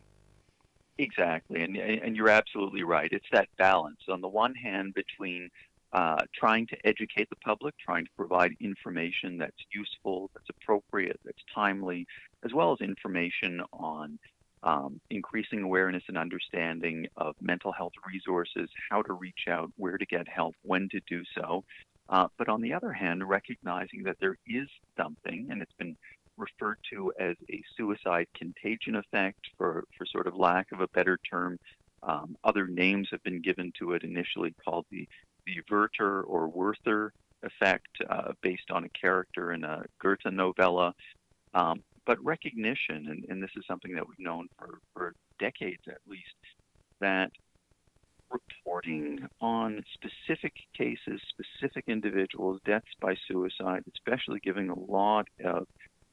[0.98, 3.08] Exactly, and and you're absolutely right.
[3.12, 5.50] It's that balance on the one hand between
[5.94, 11.42] uh, trying to educate the public, trying to provide information that's useful, that's appropriate, that's
[11.54, 12.04] timely,
[12.44, 14.18] as well as information on
[14.64, 20.06] um, increasing awareness and understanding of mental health resources, how to reach out, where to
[20.06, 21.62] get help, when to do so.
[22.08, 25.96] Uh, but on the other hand, recognizing that there is something, and it's been
[26.36, 31.18] referred to as a suicide contagion effect, for, for sort of lack of a better
[31.30, 31.56] term.
[32.02, 35.08] Um, other names have been given to it, initially called the,
[35.46, 40.94] the Werther or Werther effect, uh, based on a character in a Goethe novella.
[41.52, 45.98] Um, but recognition, and, and, this is something that we've known for, for decades at
[46.06, 46.22] least,
[47.00, 47.30] that
[48.30, 55.66] reporting on specific cases, specific individuals, deaths by suicide, especially giving a lot of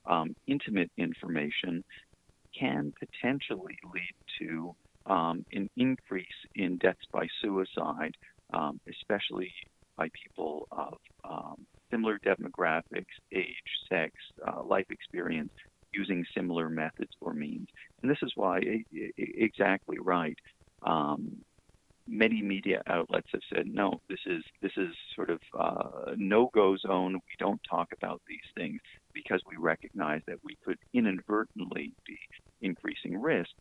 [0.06, 1.84] um, intimate information,
[2.58, 4.76] can potentially lead to
[5.06, 8.16] um, an increase in deaths by suicide,
[8.54, 9.52] um, especially
[9.98, 10.98] by people of
[11.30, 11.56] um,
[11.90, 13.56] similar demographics, age,
[13.90, 14.12] sex,
[14.48, 15.52] uh, life experience,
[15.94, 17.68] using similar methods or means.
[18.02, 18.62] And this is why,
[19.18, 20.38] exactly right.
[20.84, 21.38] Um,
[22.08, 27.14] many media outlets have said, no, this is this is sort of uh, no-go zone.
[27.14, 28.80] We don't talk about these things
[29.14, 32.18] because we recognize that we could inadvertently be
[32.62, 33.52] increasing risk.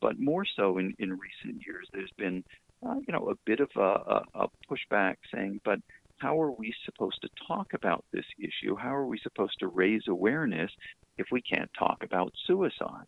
[0.00, 2.42] But more so in, in recent years, there's been,
[2.86, 5.78] uh, you know, a bit of a, a, a pushback saying, but
[6.18, 8.76] how are we supposed to talk about this issue?
[8.76, 10.70] How are we supposed to raise awareness
[11.18, 13.06] if we can't talk about suicide?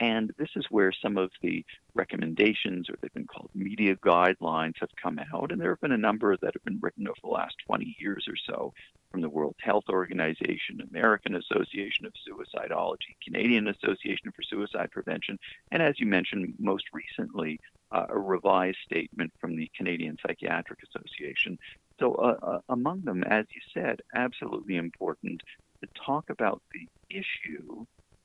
[0.00, 1.64] And this is where some of the
[1.94, 5.52] recommendations, or they've been called media guidelines, have come out.
[5.52, 8.26] And there have been a number that have been written over the last 20 years
[8.28, 8.72] or so
[9.12, 15.38] from the World Health Organization, American Association of Suicidology, Canadian Association for Suicide Prevention,
[15.70, 17.60] and as you mentioned, most recently,
[17.92, 21.58] uh, a revised statement from the Canadian Psychiatric Association.
[22.00, 25.42] So, uh, uh, among them, as you said, absolutely important
[25.82, 27.84] to talk about the issue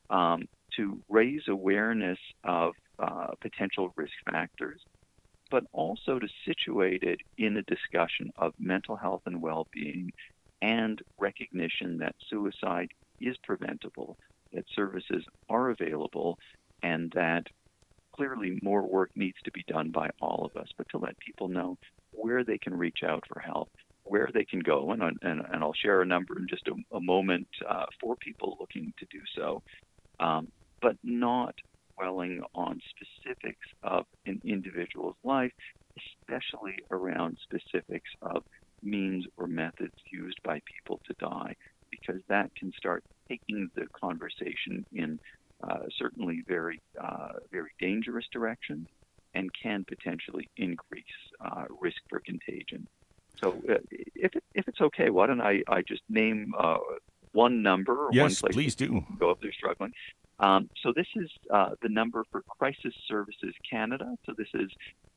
[0.10, 0.48] um,
[0.78, 4.82] to raise awareness of uh, potential risk factors,
[5.52, 10.12] but also to situate it in a discussion of mental health and well being
[10.62, 12.88] and recognition that suicide
[13.20, 14.18] is preventable,
[14.54, 16.38] that services are available,
[16.82, 17.44] and that
[18.16, 21.48] clearly more work needs to be done by all of us, but to let people
[21.48, 21.78] know
[22.12, 23.70] where they can reach out for help,
[24.04, 24.92] where they can go.
[24.92, 28.58] And, and, and I'll share a number in just a, a moment uh, for people
[28.60, 29.62] looking to do so.
[30.20, 30.48] Um,
[30.82, 31.56] but not
[31.98, 35.52] dwelling on specifics of an individual's life,
[35.98, 38.44] especially around specifics of
[38.84, 41.56] means or methods used by people to die,
[41.90, 45.20] because that can start taking the conversation in
[45.64, 48.88] uh, certainly very, uh, very dangerous direction
[49.34, 51.04] and can potentially increase
[51.42, 52.88] uh, risk for contagion.
[53.40, 53.76] So, uh,
[54.16, 56.78] if, if it's okay, why don't I, I just name uh,
[57.34, 58.10] one number?
[58.12, 59.04] Yes, one place please do.
[59.20, 59.94] Go if they're struggling.
[60.40, 64.16] Um, so this is uh, the number for Crisis Services Canada.
[64.26, 64.70] So this is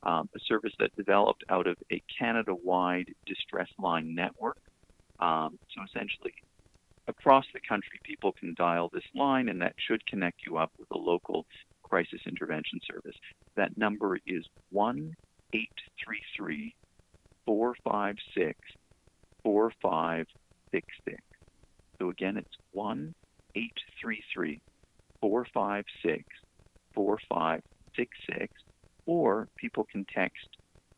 [0.03, 4.57] um, a service that developed out of a Canada-wide distress line network.
[5.19, 6.33] Um, so essentially,
[7.07, 10.89] across the country, people can dial this line, and that should connect you up with
[10.93, 11.45] a local
[11.83, 13.17] crisis intervention service.
[13.57, 15.15] That number is one
[15.53, 15.69] eight
[16.03, 16.75] three three
[17.45, 18.59] four five six
[19.43, 20.27] four five
[20.71, 21.21] six six.
[21.99, 23.15] So again, it's one
[23.55, 24.61] eight three three
[25.21, 26.25] 456
[26.95, 28.53] 4566,
[29.07, 30.49] or people can text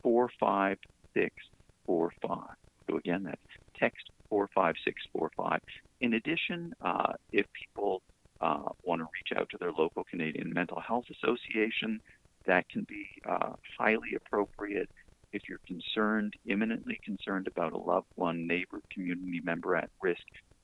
[0.02, 2.40] 45645.
[2.88, 3.40] So again, that's
[3.78, 5.60] text 45645.
[6.00, 8.02] In addition, uh, if people
[8.40, 12.00] uh, want to reach out to their local Canadian Mental Health Association,
[12.46, 14.88] that can be uh, highly appropriate.
[15.32, 20.22] If you're concerned, imminently concerned about a loved one, neighbor, community member at risk,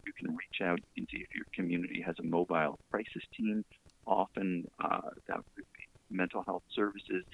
[0.08, 3.64] you can reach out and see if your community has a mobile crisis team.
[4.06, 7.24] Often uh, that would be mental health services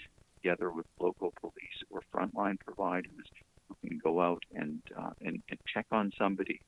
[0.43, 3.27] together with local police or frontline providers
[3.69, 6.61] who can go out and uh, and, and, check on somebody.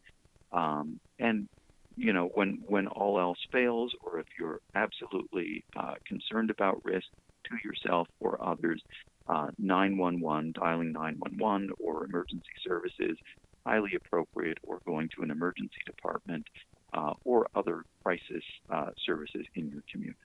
[0.53, 1.49] Um, and
[1.97, 7.09] you know when when all else fails, or if you're absolutely uh, concerned about risk
[7.49, 8.81] to yourself or others,
[9.29, 13.19] uh, 911, dialing 911 or emergency services
[13.67, 16.47] highly appropriate or going to an emergency department
[16.95, 20.19] uh, or other crisis uh, services in your community.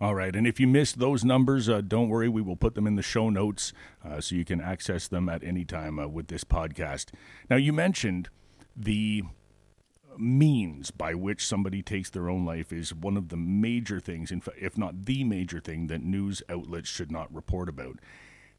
[0.00, 0.34] All right.
[0.34, 2.28] And if you missed those numbers, uh, don't worry.
[2.28, 3.72] We will put them in the show notes
[4.04, 7.12] uh, so you can access them at any time uh, with this podcast.
[7.48, 8.28] Now, you mentioned
[8.76, 9.22] the
[10.18, 14.78] means by which somebody takes their own life is one of the major things, if
[14.78, 17.98] not the major thing, that news outlets should not report about.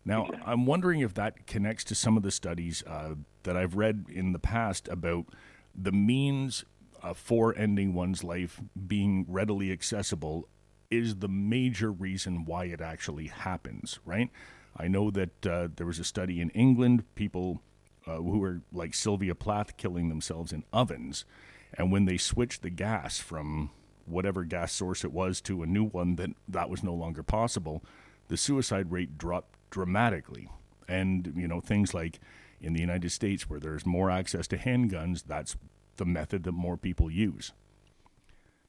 [0.06, 4.06] Now, I'm wondering if that connects to some of the studies uh, that I've read
[4.08, 5.26] in the past about
[5.74, 6.64] the means
[7.01, 10.47] uh, for ending one's life being readily accessible
[10.91, 14.30] is the major reason why it actually happens, right?
[14.78, 17.62] I know that uh, there was a study in England, people
[18.06, 21.26] uh, who were like Sylvia Plath killing themselves in ovens.
[21.74, 23.72] And when they switched the gas from
[24.06, 27.84] whatever gas source it was to a new one, that that was no longer possible.
[28.28, 30.47] The suicide rate dropped dramatically.
[30.88, 32.19] And you know things like
[32.61, 35.57] in the United States, where there's more access to handguns, that's
[35.97, 37.51] the method that more people use.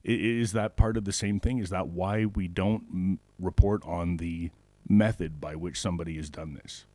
[0.02, 1.58] Is that part of the same thing?
[1.58, 4.50] Is that why we don't report on the
[4.88, 6.86] method by which somebody has done this?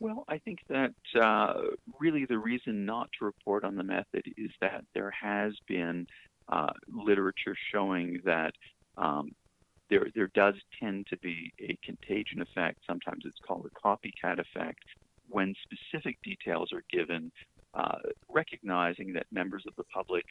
[0.00, 1.54] Well, I think that uh,
[2.00, 6.06] really the reason not to report on the method is that there has been
[6.48, 8.52] uh, literature showing that
[8.96, 9.32] um,
[9.90, 12.78] there there does tend to be a contagion effect.
[12.86, 14.78] Sometimes it's called a copycat effect
[15.28, 17.32] when specific details are given,
[17.74, 20.24] uh, recognizing that members of the public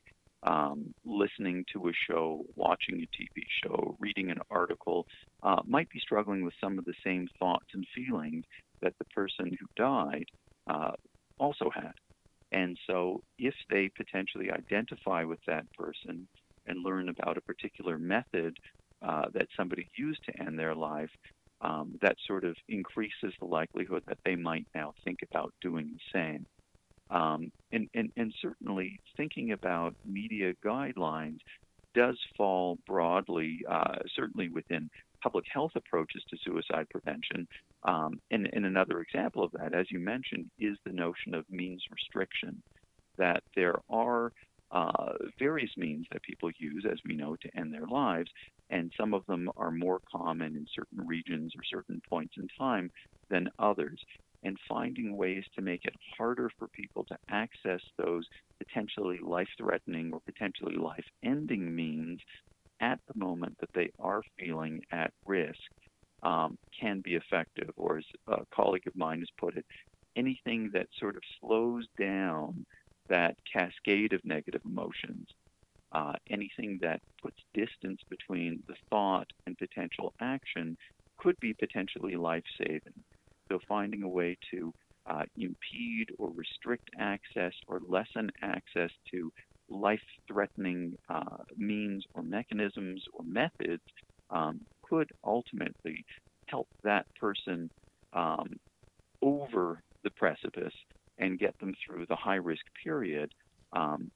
[0.43, 5.05] um, listening to a show, watching a TV show, reading an article
[5.43, 8.43] uh, might be struggling with some of the same thoughts and feelings
[8.81, 10.25] that the person who died
[10.69, 10.91] uh,
[11.39, 11.93] also had.
[12.51, 16.27] And so, if they potentially identify with that person
[16.67, 18.55] and learn about a particular method
[19.01, 21.09] uh, that somebody used to end their life,
[21.61, 26.19] um, that sort of increases the likelihood that they might now think about doing the
[26.19, 26.45] same.
[27.09, 31.37] Um, and, and, and certainly thinking about media guidelines
[31.93, 34.89] does fall broadly, uh, certainly within
[35.21, 37.47] public health approaches to suicide prevention.
[37.83, 41.83] Um, and, and another example of that, as you mentioned, is the notion of means
[41.91, 42.61] restriction,
[43.17, 44.31] that there are
[44.71, 48.29] uh, various means that people use, as we know, to end their lives,
[48.69, 52.89] and some of them are more common in certain regions or certain points in time
[53.29, 53.99] than others.
[54.43, 58.27] And finding ways to make it harder for people to access those
[58.59, 62.19] potentially life threatening or potentially life ending means
[62.79, 65.57] at the moment that they are feeling at risk
[66.21, 67.69] um, can be effective.
[67.75, 69.65] Or, as a colleague of mine has put it,
[70.15, 72.65] anything that sort of slows down
[73.09, 75.27] that cascade of negative emotions,
[75.91, 80.77] uh, anything that puts distance between the thought and potential action
[81.17, 83.03] could be potentially life saving.
[83.51, 84.73] So, finding a way to
[85.05, 89.31] uh, impede or restrict access or lessen access to
[89.69, 93.83] life threatening uh, means or mechanisms or methods
[94.29, 96.03] um, could ultimately
[96.47, 97.69] help that person
[98.13, 98.49] um,
[99.21, 100.73] over the precipice
[101.17, 103.33] and get them through the high risk period
[103.73, 104.11] um,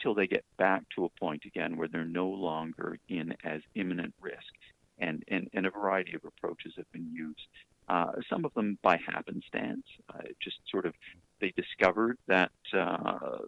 [0.00, 4.14] till they get back to a point again where they're no longer in as imminent
[4.20, 4.52] risk.
[4.98, 7.40] And, and, and a variety of approaches have been used.
[7.88, 10.94] Uh, some of them by happenstance, uh, just sort of
[11.40, 13.38] they discovered that uh,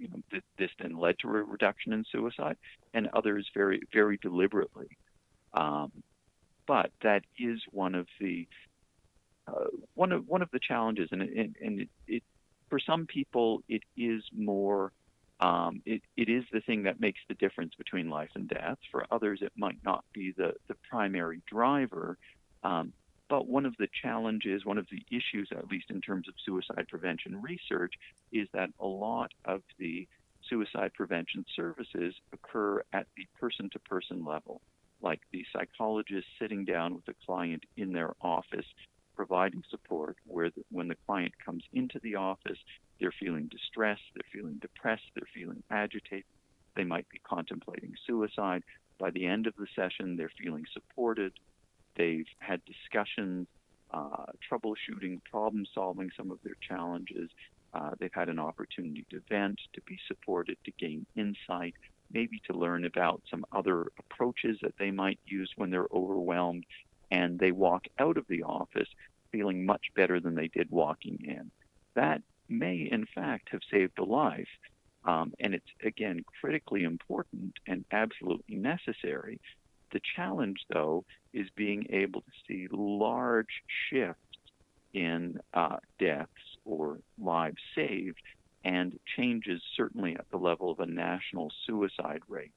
[0.00, 2.56] you know, th- this then led to a reduction in suicide,
[2.94, 4.88] and others very, very deliberately.
[5.54, 5.92] Um,
[6.66, 8.48] but that is one of the
[9.46, 12.22] uh, one of one of the challenges, and, and, and it, it,
[12.70, 14.92] for some people it is more
[15.40, 18.76] um, it, it is the thing that makes the difference between life and death.
[18.90, 22.18] For others, it might not be the, the primary driver.
[22.62, 22.92] Um,
[23.30, 26.86] but one of the challenges, one of the issues, at least in terms of suicide
[26.88, 27.94] prevention research,
[28.32, 30.06] is that a lot of the
[30.48, 34.60] suicide prevention services occur at the person to person level,
[35.00, 38.66] like the psychologist sitting down with the client in their office,
[39.14, 42.58] providing support where the, when the client comes into the office,
[43.00, 46.24] they're feeling distressed, they're feeling depressed, they're feeling agitated,
[46.76, 48.62] they might be contemplating suicide.
[48.98, 51.32] By the end of the session, they're feeling supported,
[51.96, 53.46] They've had discussions,
[53.90, 57.30] uh, troubleshooting, problem solving some of their challenges.
[57.74, 61.74] Uh, they've had an opportunity to vent, to be supported, to gain insight,
[62.10, 66.64] maybe to learn about some other approaches that they might use when they're overwhelmed.
[67.10, 68.88] And they walk out of the office
[69.32, 71.50] feeling much better than they did walking in.
[71.94, 74.48] That may, in fact, have saved a life.
[75.04, 79.40] Um, and it's, again, critically important and absolutely necessary
[79.92, 84.20] the challenge, though, is being able to see large shifts
[84.92, 86.30] in uh, deaths
[86.64, 88.20] or lives saved
[88.64, 92.52] and changes certainly at the level of a national suicide rate.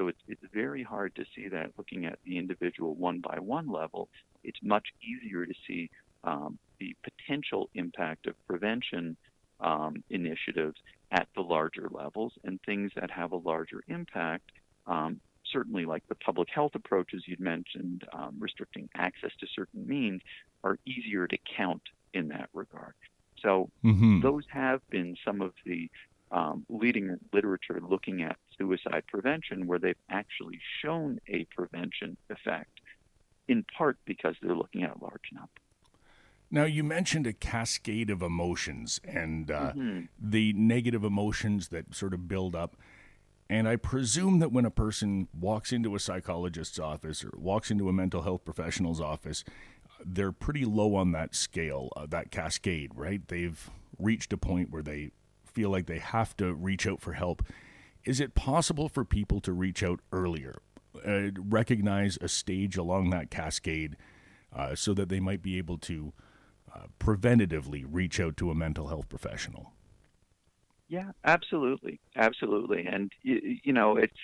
[0.00, 3.70] So it's, it's very hard to see that looking at the individual one by one
[3.70, 4.08] level.
[4.42, 5.90] It's much easier to see
[6.24, 9.18] um, the potential impact of prevention
[9.60, 10.76] um, initiatives
[11.12, 14.52] at the larger levels and things that have a larger impact
[14.86, 20.22] um, certainly like the public health approaches you'd mentioned, um, restricting access to certain means,
[20.64, 21.82] are easier to count
[22.14, 22.94] in that regard.
[23.42, 24.20] So mm-hmm.
[24.20, 25.90] those have been some of the
[26.30, 32.80] um, leading literature looking at suicide prevention where they've actually shown a prevention effect,
[33.48, 35.50] in part because they're looking at a large numbers.
[36.52, 40.00] Now, you mentioned a cascade of emotions and uh, mm-hmm.
[40.20, 42.76] the negative emotions that sort of build up.
[43.48, 47.88] And I presume that when a person walks into a psychologist's office or walks into
[47.88, 49.44] a mental health professional's office,
[50.04, 53.26] they're pretty low on that scale, uh, that cascade, right?
[53.28, 55.10] They've reached a point where they
[55.44, 57.42] feel like they have to reach out for help.
[58.04, 60.62] Is it possible for people to reach out earlier,
[61.06, 63.96] uh, recognize a stage along that cascade
[64.54, 66.12] uh, so that they might be able to
[66.74, 69.72] uh, preventatively reach out to a mental health professional?
[70.88, 74.16] Yeah, absolutely, absolutely, and you, you know, it's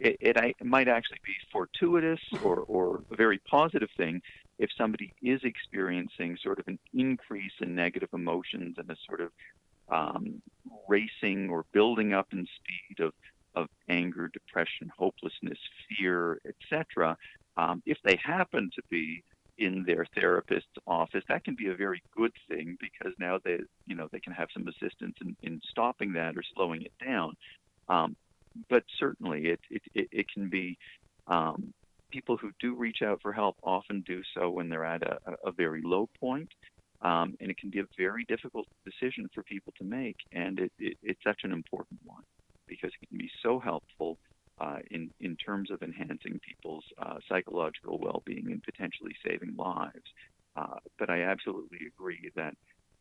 [0.00, 4.20] it, it, it, might actually be fortuitous or, or a very positive thing
[4.58, 9.30] if somebody is experiencing sort of an increase in negative emotions and a sort of
[9.88, 10.42] um,
[10.88, 13.12] racing or building up in speed of,
[13.54, 15.58] of anger, depression, hopelessness,
[15.88, 17.16] fear, etc.
[17.56, 19.22] Um, if they happen to be
[19.58, 23.94] in their therapist's office, that can be a very good thing because now they, you
[23.94, 27.34] know, they can have some assistance in, in stopping that or slowing it down.
[27.88, 28.16] Um,
[28.68, 30.78] but certainly, it it, it, it can be
[31.26, 31.72] um,
[32.10, 35.52] people who do reach out for help often do so when they're at a, a
[35.52, 36.48] very low point.
[37.04, 40.72] Um, and it can be a very difficult decision for people to make, and it,
[40.78, 42.22] it, it's such an important one
[42.66, 44.16] because it can be so helpful
[44.60, 50.08] uh, in in terms of enhancing people's uh, psychological well-being and potentially saving lives.
[50.56, 52.54] Uh, but I absolutely agree that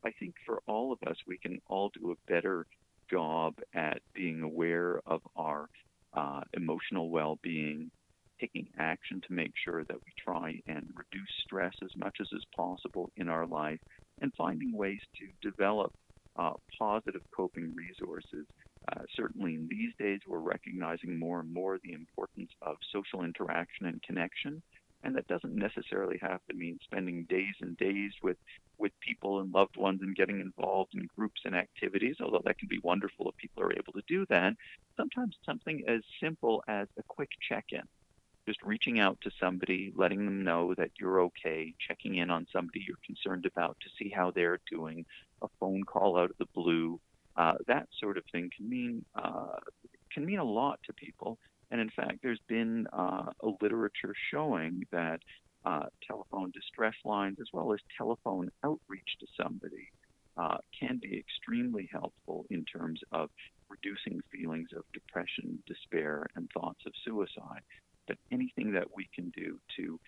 [0.03, 2.65] I think for all of us, we can all do a better
[3.09, 5.69] job at being aware of our
[6.13, 7.91] uh, emotional well-being,
[8.43, 12.45] taking action to make sure that we try and reduce stress as much as is
[12.55, 13.79] possible in our life,
[14.21, 15.91] and finding ways to develop
[16.37, 18.45] uh, positive coping resources
[18.91, 23.85] uh, certainly in these days, we're recognizing more and more the importance of social interaction
[23.85, 24.61] and connection.
[25.05, 28.37] And that doesn't necessarily have to mean spending days and days with,
[28.77, 32.69] with people and loved ones and getting involved in groups and activities, although that can
[32.69, 34.53] be wonderful if people are able to do that.
[34.95, 37.81] Sometimes something as simple as a quick check in
[38.45, 42.83] just reaching out to somebody, letting them know that you're okay, checking in on somebody
[42.85, 45.05] you're concerned about to see how they're doing,
[45.41, 46.99] a phone call out of the blue,
[47.35, 49.57] uh, that sort of thing can mean uh,
[50.11, 51.37] can mean a lot to people.
[51.71, 55.21] And in fact, there's been uh, a literature showing that
[55.65, 59.89] uh, telephone distress lines, as well as telephone outreach to somebody,
[60.37, 63.29] uh, can be extremely helpful in terms of
[63.69, 67.61] reducing feelings of depression, despair, and thoughts of suicide.
[68.07, 69.99] But anything that we can do to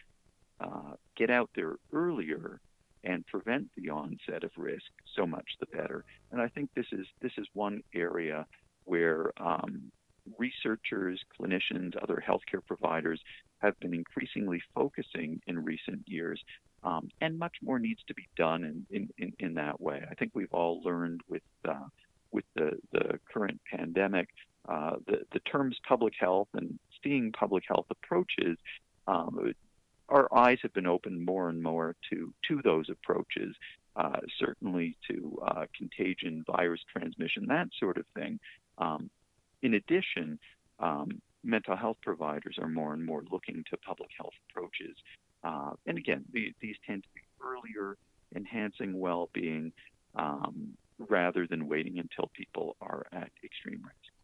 [0.59, 2.59] uh, get out there earlier
[3.03, 6.03] and prevent the onset of risk, so much the better.
[6.31, 8.45] And I think this is this is one area
[8.85, 9.91] where um,
[10.37, 13.19] researchers, clinicians, other healthcare providers
[13.59, 16.39] have been increasingly focusing in recent years,
[16.83, 20.03] um, and much more needs to be done in, in, in, in, that way.
[20.09, 21.87] I think we've all learned with uh,
[22.31, 24.27] with the, the current pandemic,
[24.67, 28.57] uh, the, the terms public health and seeing public health approaches
[29.07, 29.53] um,
[30.09, 33.55] our eyes have been opened more and more to to those approaches.
[33.95, 38.37] Uh, certainly to uh, contagion, virus transmission, that sort of thing.
[38.77, 39.09] Um,
[39.61, 40.37] in addition,
[40.79, 44.97] um, mental health providers are more and more looking to public health approaches.
[45.45, 47.95] Uh, and again, the, these tend to be earlier,
[48.35, 49.71] enhancing well being
[50.15, 54.14] um, rather than waiting until people are at extreme risk.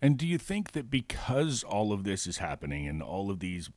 [0.00, 3.70] And do you think that because all of this is happening and all of these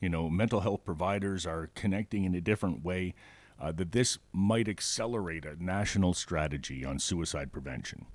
[0.00, 3.14] you know, mental health providers are connecting in a different way,
[3.60, 8.06] uh, that this might accelerate a national strategy on suicide prevention?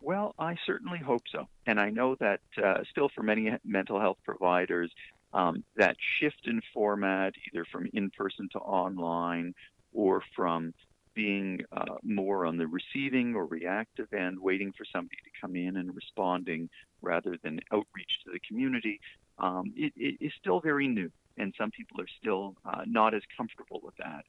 [0.00, 1.48] Well, I certainly hope so.
[1.66, 4.90] And I know that uh, still for many mental health providers,
[5.34, 9.54] um, that shift in format, either from in person to online
[9.92, 10.72] or from
[11.18, 15.76] being uh, more on the receiving or reactive end, waiting for somebody to come in
[15.78, 16.70] and responding
[17.02, 19.00] rather than outreach to the community,
[19.38, 23.22] um, it, it is still very new, and some people are still uh, not as
[23.36, 24.24] comfortable with that.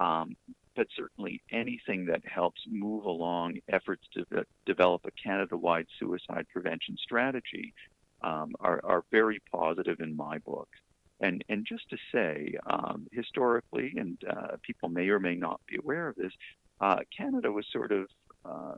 [0.00, 0.36] Um,
[0.76, 6.96] but certainly anything that helps move along efforts to de- develop a Canada-wide suicide prevention
[7.02, 7.74] strategy
[8.22, 10.68] um, are, are, very positive in my book.
[11.20, 15.76] And, and just to say, um, historically, and uh, people may or may not be
[15.76, 16.32] aware of this,
[16.80, 18.08] uh, Canada was sort of
[18.44, 18.76] uh,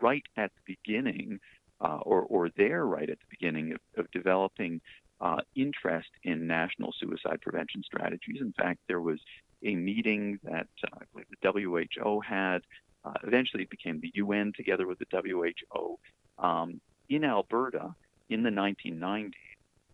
[0.00, 1.40] right at the beginning,
[1.80, 4.80] uh, or, or there right at the beginning of, of developing
[5.20, 8.40] uh, interest in national suicide prevention strategies.
[8.40, 9.18] In fact, there was
[9.64, 12.62] a meeting that uh, I believe the WHO had.
[13.04, 15.98] Uh, eventually, it became the UN together with the WHO
[16.38, 17.94] um, in Alberta
[18.28, 19.32] in the 1990s,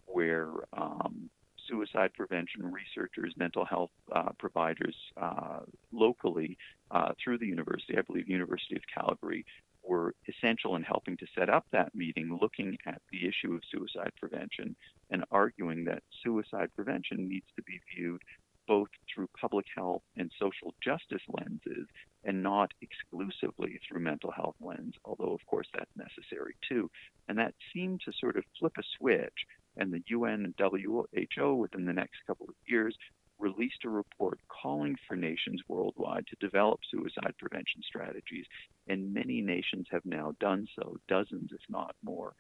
[0.07, 1.31] where um,
[1.69, 5.61] suicide prevention researchers, mental health uh, providers uh,
[5.93, 6.57] locally
[6.91, 9.45] uh, through the university, I believe University of Calgary,
[9.83, 14.13] were essential in helping to set up that meeting, looking at the issue of suicide
[14.19, 14.75] prevention
[15.11, 18.23] and arguing that suicide prevention needs to be viewed
[18.67, 21.87] both through public health and social justice lenses
[22.25, 26.91] and not exclusively through mental health lens, although of course that's necessary too.
[27.29, 29.47] And that seemed to sort of flip a switch
[29.77, 32.97] and the UN and WHO within the next couple of years
[33.39, 38.47] released a report calling for nations worldwide to develop suicide prevention strategies,
[38.89, 42.35] and many nations have now done so, dozens if not more.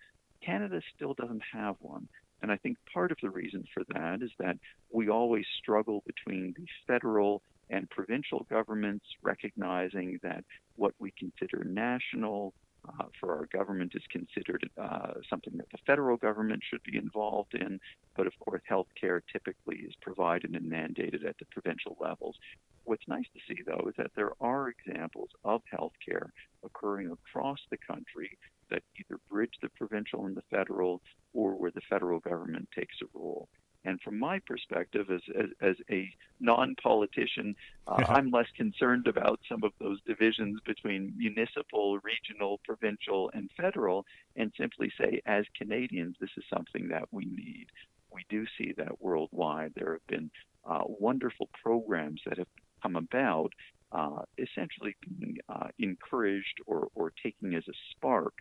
[0.45, 2.09] Canada still doesn't have one.
[2.43, 4.59] And I think part of the reason for that is that
[4.93, 10.45] we always struggle between the federal and provincial governments, recognizing that
[10.77, 12.53] what we consider national
[12.89, 17.55] uh, for our government is considered uh, something that the federal government should be involved
[17.55, 17.81] in.
[18.17, 22.37] But of course, health care typically is provided and mandated at the provincial levels.
[22.85, 26.33] What's nice to see, though, is that there are examples of health care
[26.65, 28.37] occurring across the country
[28.71, 31.01] that either bridge the provincial and the federal
[31.33, 33.49] or where the federal government takes a role.
[33.85, 36.11] And from my perspective, as, as, as a
[36.41, 37.55] non politician,
[37.87, 44.07] uh, I'm less concerned about some of those divisions between municipal, regional, provincial, and federal,
[44.37, 47.67] and simply say, as Canadians, this is something that we need.
[48.11, 49.73] We do see that worldwide.
[49.75, 50.31] There have been
[50.65, 52.49] uh, wonderful programs that have
[52.83, 53.53] come about,
[53.93, 58.35] uh, essentially being uh, encouraged or, or taking as a spark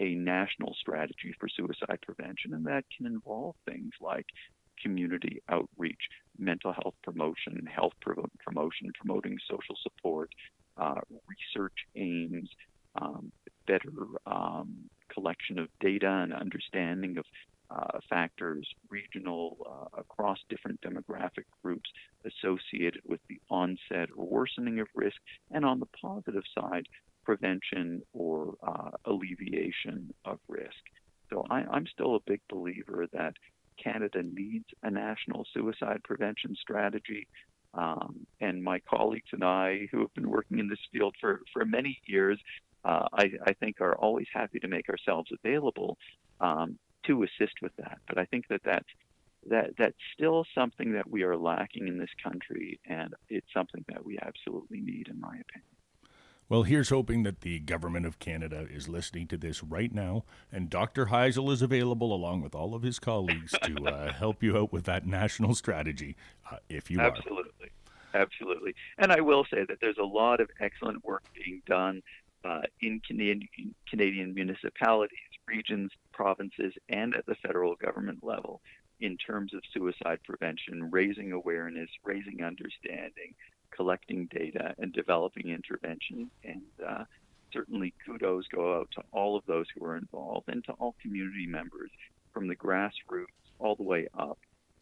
[0.00, 4.26] a national strategy for suicide prevention, and that can involve things like
[4.82, 6.00] community outreach,
[6.38, 10.30] mental health promotion, health promotion, promoting social support,
[10.76, 12.48] uh, research aims,
[13.00, 13.30] um,
[13.66, 13.92] better
[14.26, 14.74] um,
[15.12, 17.24] collection of data and understanding of
[17.70, 21.88] uh, factors, regional, uh, across different demographic groups
[22.24, 25.16] associated with the onset or worsening of risk,
[25.52, 26.86] and on the positive side,
[27.24, 30.82] prevention or uh, alleviation of risk.
[31.30, 33.34] So I, I'm still a big believer that
[33.82, 37.26] Canada needs a national suicide prevention strategy.
[37.72, 41.64] Um, and my colleagues and I, who have been working in this field for, for
[41.64, 42.38] many years,
[42.84, 45.96] uh, I, I, think are always happy to make ourselves available
[46.40, 47.98] um, to assist with that.
[48.08, 48.88] But I think that that's,
[49.48, 54.04] that that's still something that we are lacking in this country, and it's something that
[54.04, 55.79] we absolutely need, in my opinion.
[56.50, 60.68] Well, here's hoping that the government of Canada is listening to this right now, and
[60.68, 61.06] Dr.
[61.06, 64.82] Heisel is available along with all of his colleagues to uh, help you out with
[64.86, 66.16] that national strategy,
[66.50, 67.36] uh, if you Absolutely.
[67.36, 67.40] are.
[67.42, 67.70] Absolutely.
[68.12, 68.74] Absolutely.
[68.98, 72.02] And I will say that there's a lot of excellent work being done
[72.44, 73.48] uh, in Canadian,
[73.88, 78.60] Canadian municipalities, regions, provinces, and at the federal government level
[78.98, 83.36] in terms of suicide prevention, raising awareness, raising understanding,
[83.80, 86.30] collecting data and developing intervention.
[86.44, 87.04] And uh,
[87.50, 91.46] certainly kudos go out to all of those who are involved and to all community
[91.46, 91.90] members
[92.34, 93.24] from the grassroots
[93.58, 94.38] all the way up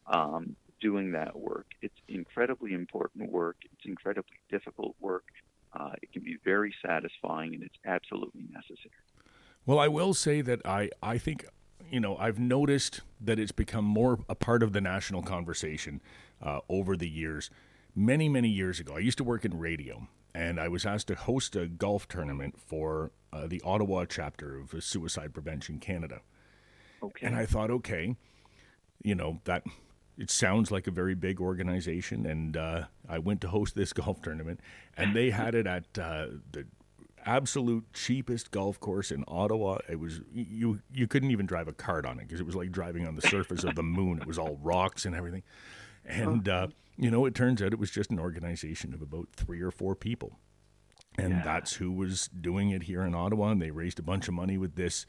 [0.08, 1.66] um, doing that work.
[1.80, 3.58] It's incredibly important work.
[3.72, 5.26] It's incredibly difficult work.
[5.72, 8.90] Uh, it can be very satisfying and it's absolutely necessary.
[9.64, 11.46] Well, I will say that I, I think,
[11.88, 16.00] you know, I've noticed that it's become more a part of the national conversation
[16.42, 17.48] uh, over the years
[17.98, 21.14] many, many years ago, I used to work in radio, and I was asked to
[21.14, 26.20] host a golf tournament for uh, the Ottawa chapter of Suicide Prevention Canada.
[27.02, 27.26] Okay.
[27.26, 28.16] And I thought, okay,
[29.02, 29.64] you know, that
[30.16, 32.24] it sounds like a very big organization.
[32.24, 34.60] And uh, I went to host this golf tournament,
[34.96, 36.66] and they had it at uh, the
[37.26, 39.78] absolute cheapest golf course in Ottawa.
[39.88, 42.70] It was you you couldn't even drive a cart on it because it was like
[42.70, 44.18] driving on the surface of the moon.
[44.20, 45.42] It was all rocks and everything.
[46.06, 46.68] And uh,
[46.98, 49.94] you know, it turns out it was just an organization of about three or four
[49.94, 50.38] people.
[51.16, 51.42] And yeah.
[51.42, 53.50] that's who was doing it here in Ottawa.
[53.50, 55.06] And they raised a bunch of money with this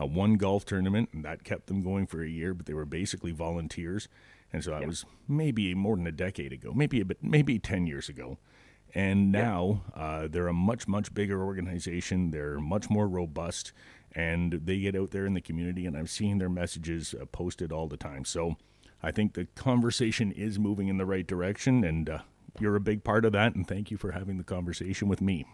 [0.00, 2.54] uh, one golf tournament, and that kept them going for a year.
[2.54, 4.08] But they were basically volunteers,
[4.52, 7.86] and so that was maybe more than a decade ago, maybe a bit, maybe ten
[7.86, 8.38] years ago.
[8.94, 12.30] And now uh, they're a much much bigger organization.
[12.30, 13.72] They're much more robust,
[14.12, 15.84] and they get out there in the community.
[15.84, 18.24] And I'm seeing their messages uh, posted all the time.
[18.24, 18.56] So
[19.02, 22.18] I think the conversation is moving in the right direction, and uh,
[22.58, 23.54] you're a big part of that.
[23.54, 25.46] And thank you for having the conversation with me.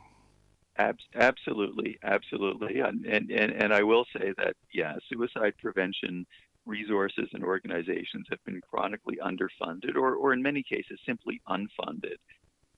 [0.76, 6.26] Absolutely, absolutely, and and and I will say that yeah, suicide prevention
[6.66, 12.16] resources and organizations have been chronically underfunded, or or in many cases simply unfunded.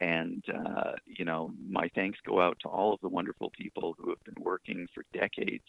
[0.00, 4.10] And uh, you know, my thanks go out to all of the wonderful people who
[4.10, 5.64] have been working for decades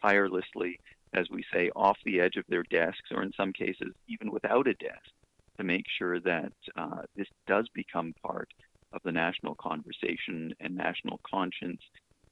[0.00, 0.78] tirelessly
[1.14, 4.66] as we say, off the edge of their desks, or in some cases, even without
[4.66, 5.10] a desk,
[5.58, 8.48] to make sure that uh, this does become part
[8.92, 11.80] of the national conversation and national conscience,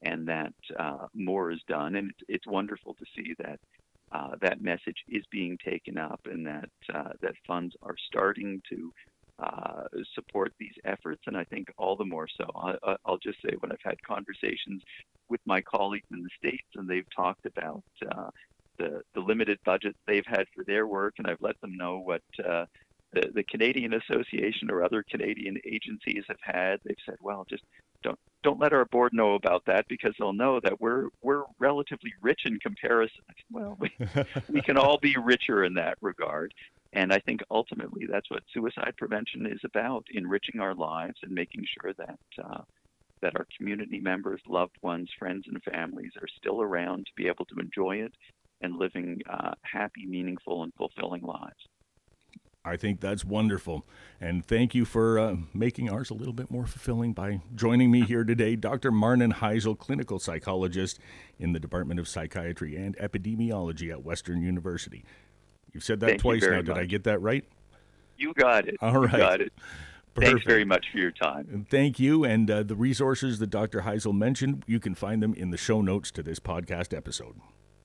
[0.02, 1.96] and that uh, more is done.
[1.96, 3.60] And it's, it's wonderful to see that
[4.12, 8.92] uh, that message is being taken up, and that uh, that funds are starting to
[9.38, 11.22] uh, support these efforts.
[11.26, 12.44] And I think all the more so.
[12.54, 14.82] I, will just say when I've had conversations
[15.28, 18.30] with my colleagues in the states, and they've talked about uh,
[18.80, 22.22] the the limited budget they've had for their work, and I've let them know what
[22.44, 22.64] uh,
[23.12, 26.80] the, the Canadian Association or other Canadian agencies have had.
[26.84, 27.64] They've said, well, just
[28.02, 32.12] don't don't let our board know about that because they'll know that we're we're relatively
[32.22, 33.22] rich in comparison.
[33.50, 33.90] Well, we,
[34.48, 36.54] we can all be richer in that regard.
[36.92, 41.64] And I think ultimately that's what suicide prevention is about: enriching our lives and making
[41.80, 42.62] sure that uh,
[43.20, 47.44] that our community members, loved ones, friends, and families are still around to be able
[47.44, 48.14] to enjoy it
[48.60, 51.66] and living uh, happy, meaningful, and fulfilling lives.
[52.64, 53.86] I think that's wonderful.
[54.20, 58.02] And thank you for uh, making ours a little bit more fulfilling by joining me
[58.02, 58.90] here today, Dr.
[58.92, 60.98] Marnin Heisel, clinical psychologist
[61.38, 65.04] in the Department of Psychiatry and Epidemiology at Western University.
[65.72, 66.56] You've said that thank twice now.
[66.56, 66.66] Much.
[66.66, 67.44] Did I get that right?
[68.18, 68.76] You got it.
[68.82, 69.12] All right.
[69.12, 69.52] You got it.
[70.14, 70.32] Perfect.
[70.32, 71.48] Thanks very much for your time.
[71.50, 72.24] And thank you.
[72.24, 73.82] And uh, the resources that Dr.
[73.82, 77.36] Heisel mentioned, you can find them in the show notes to this podcast episode.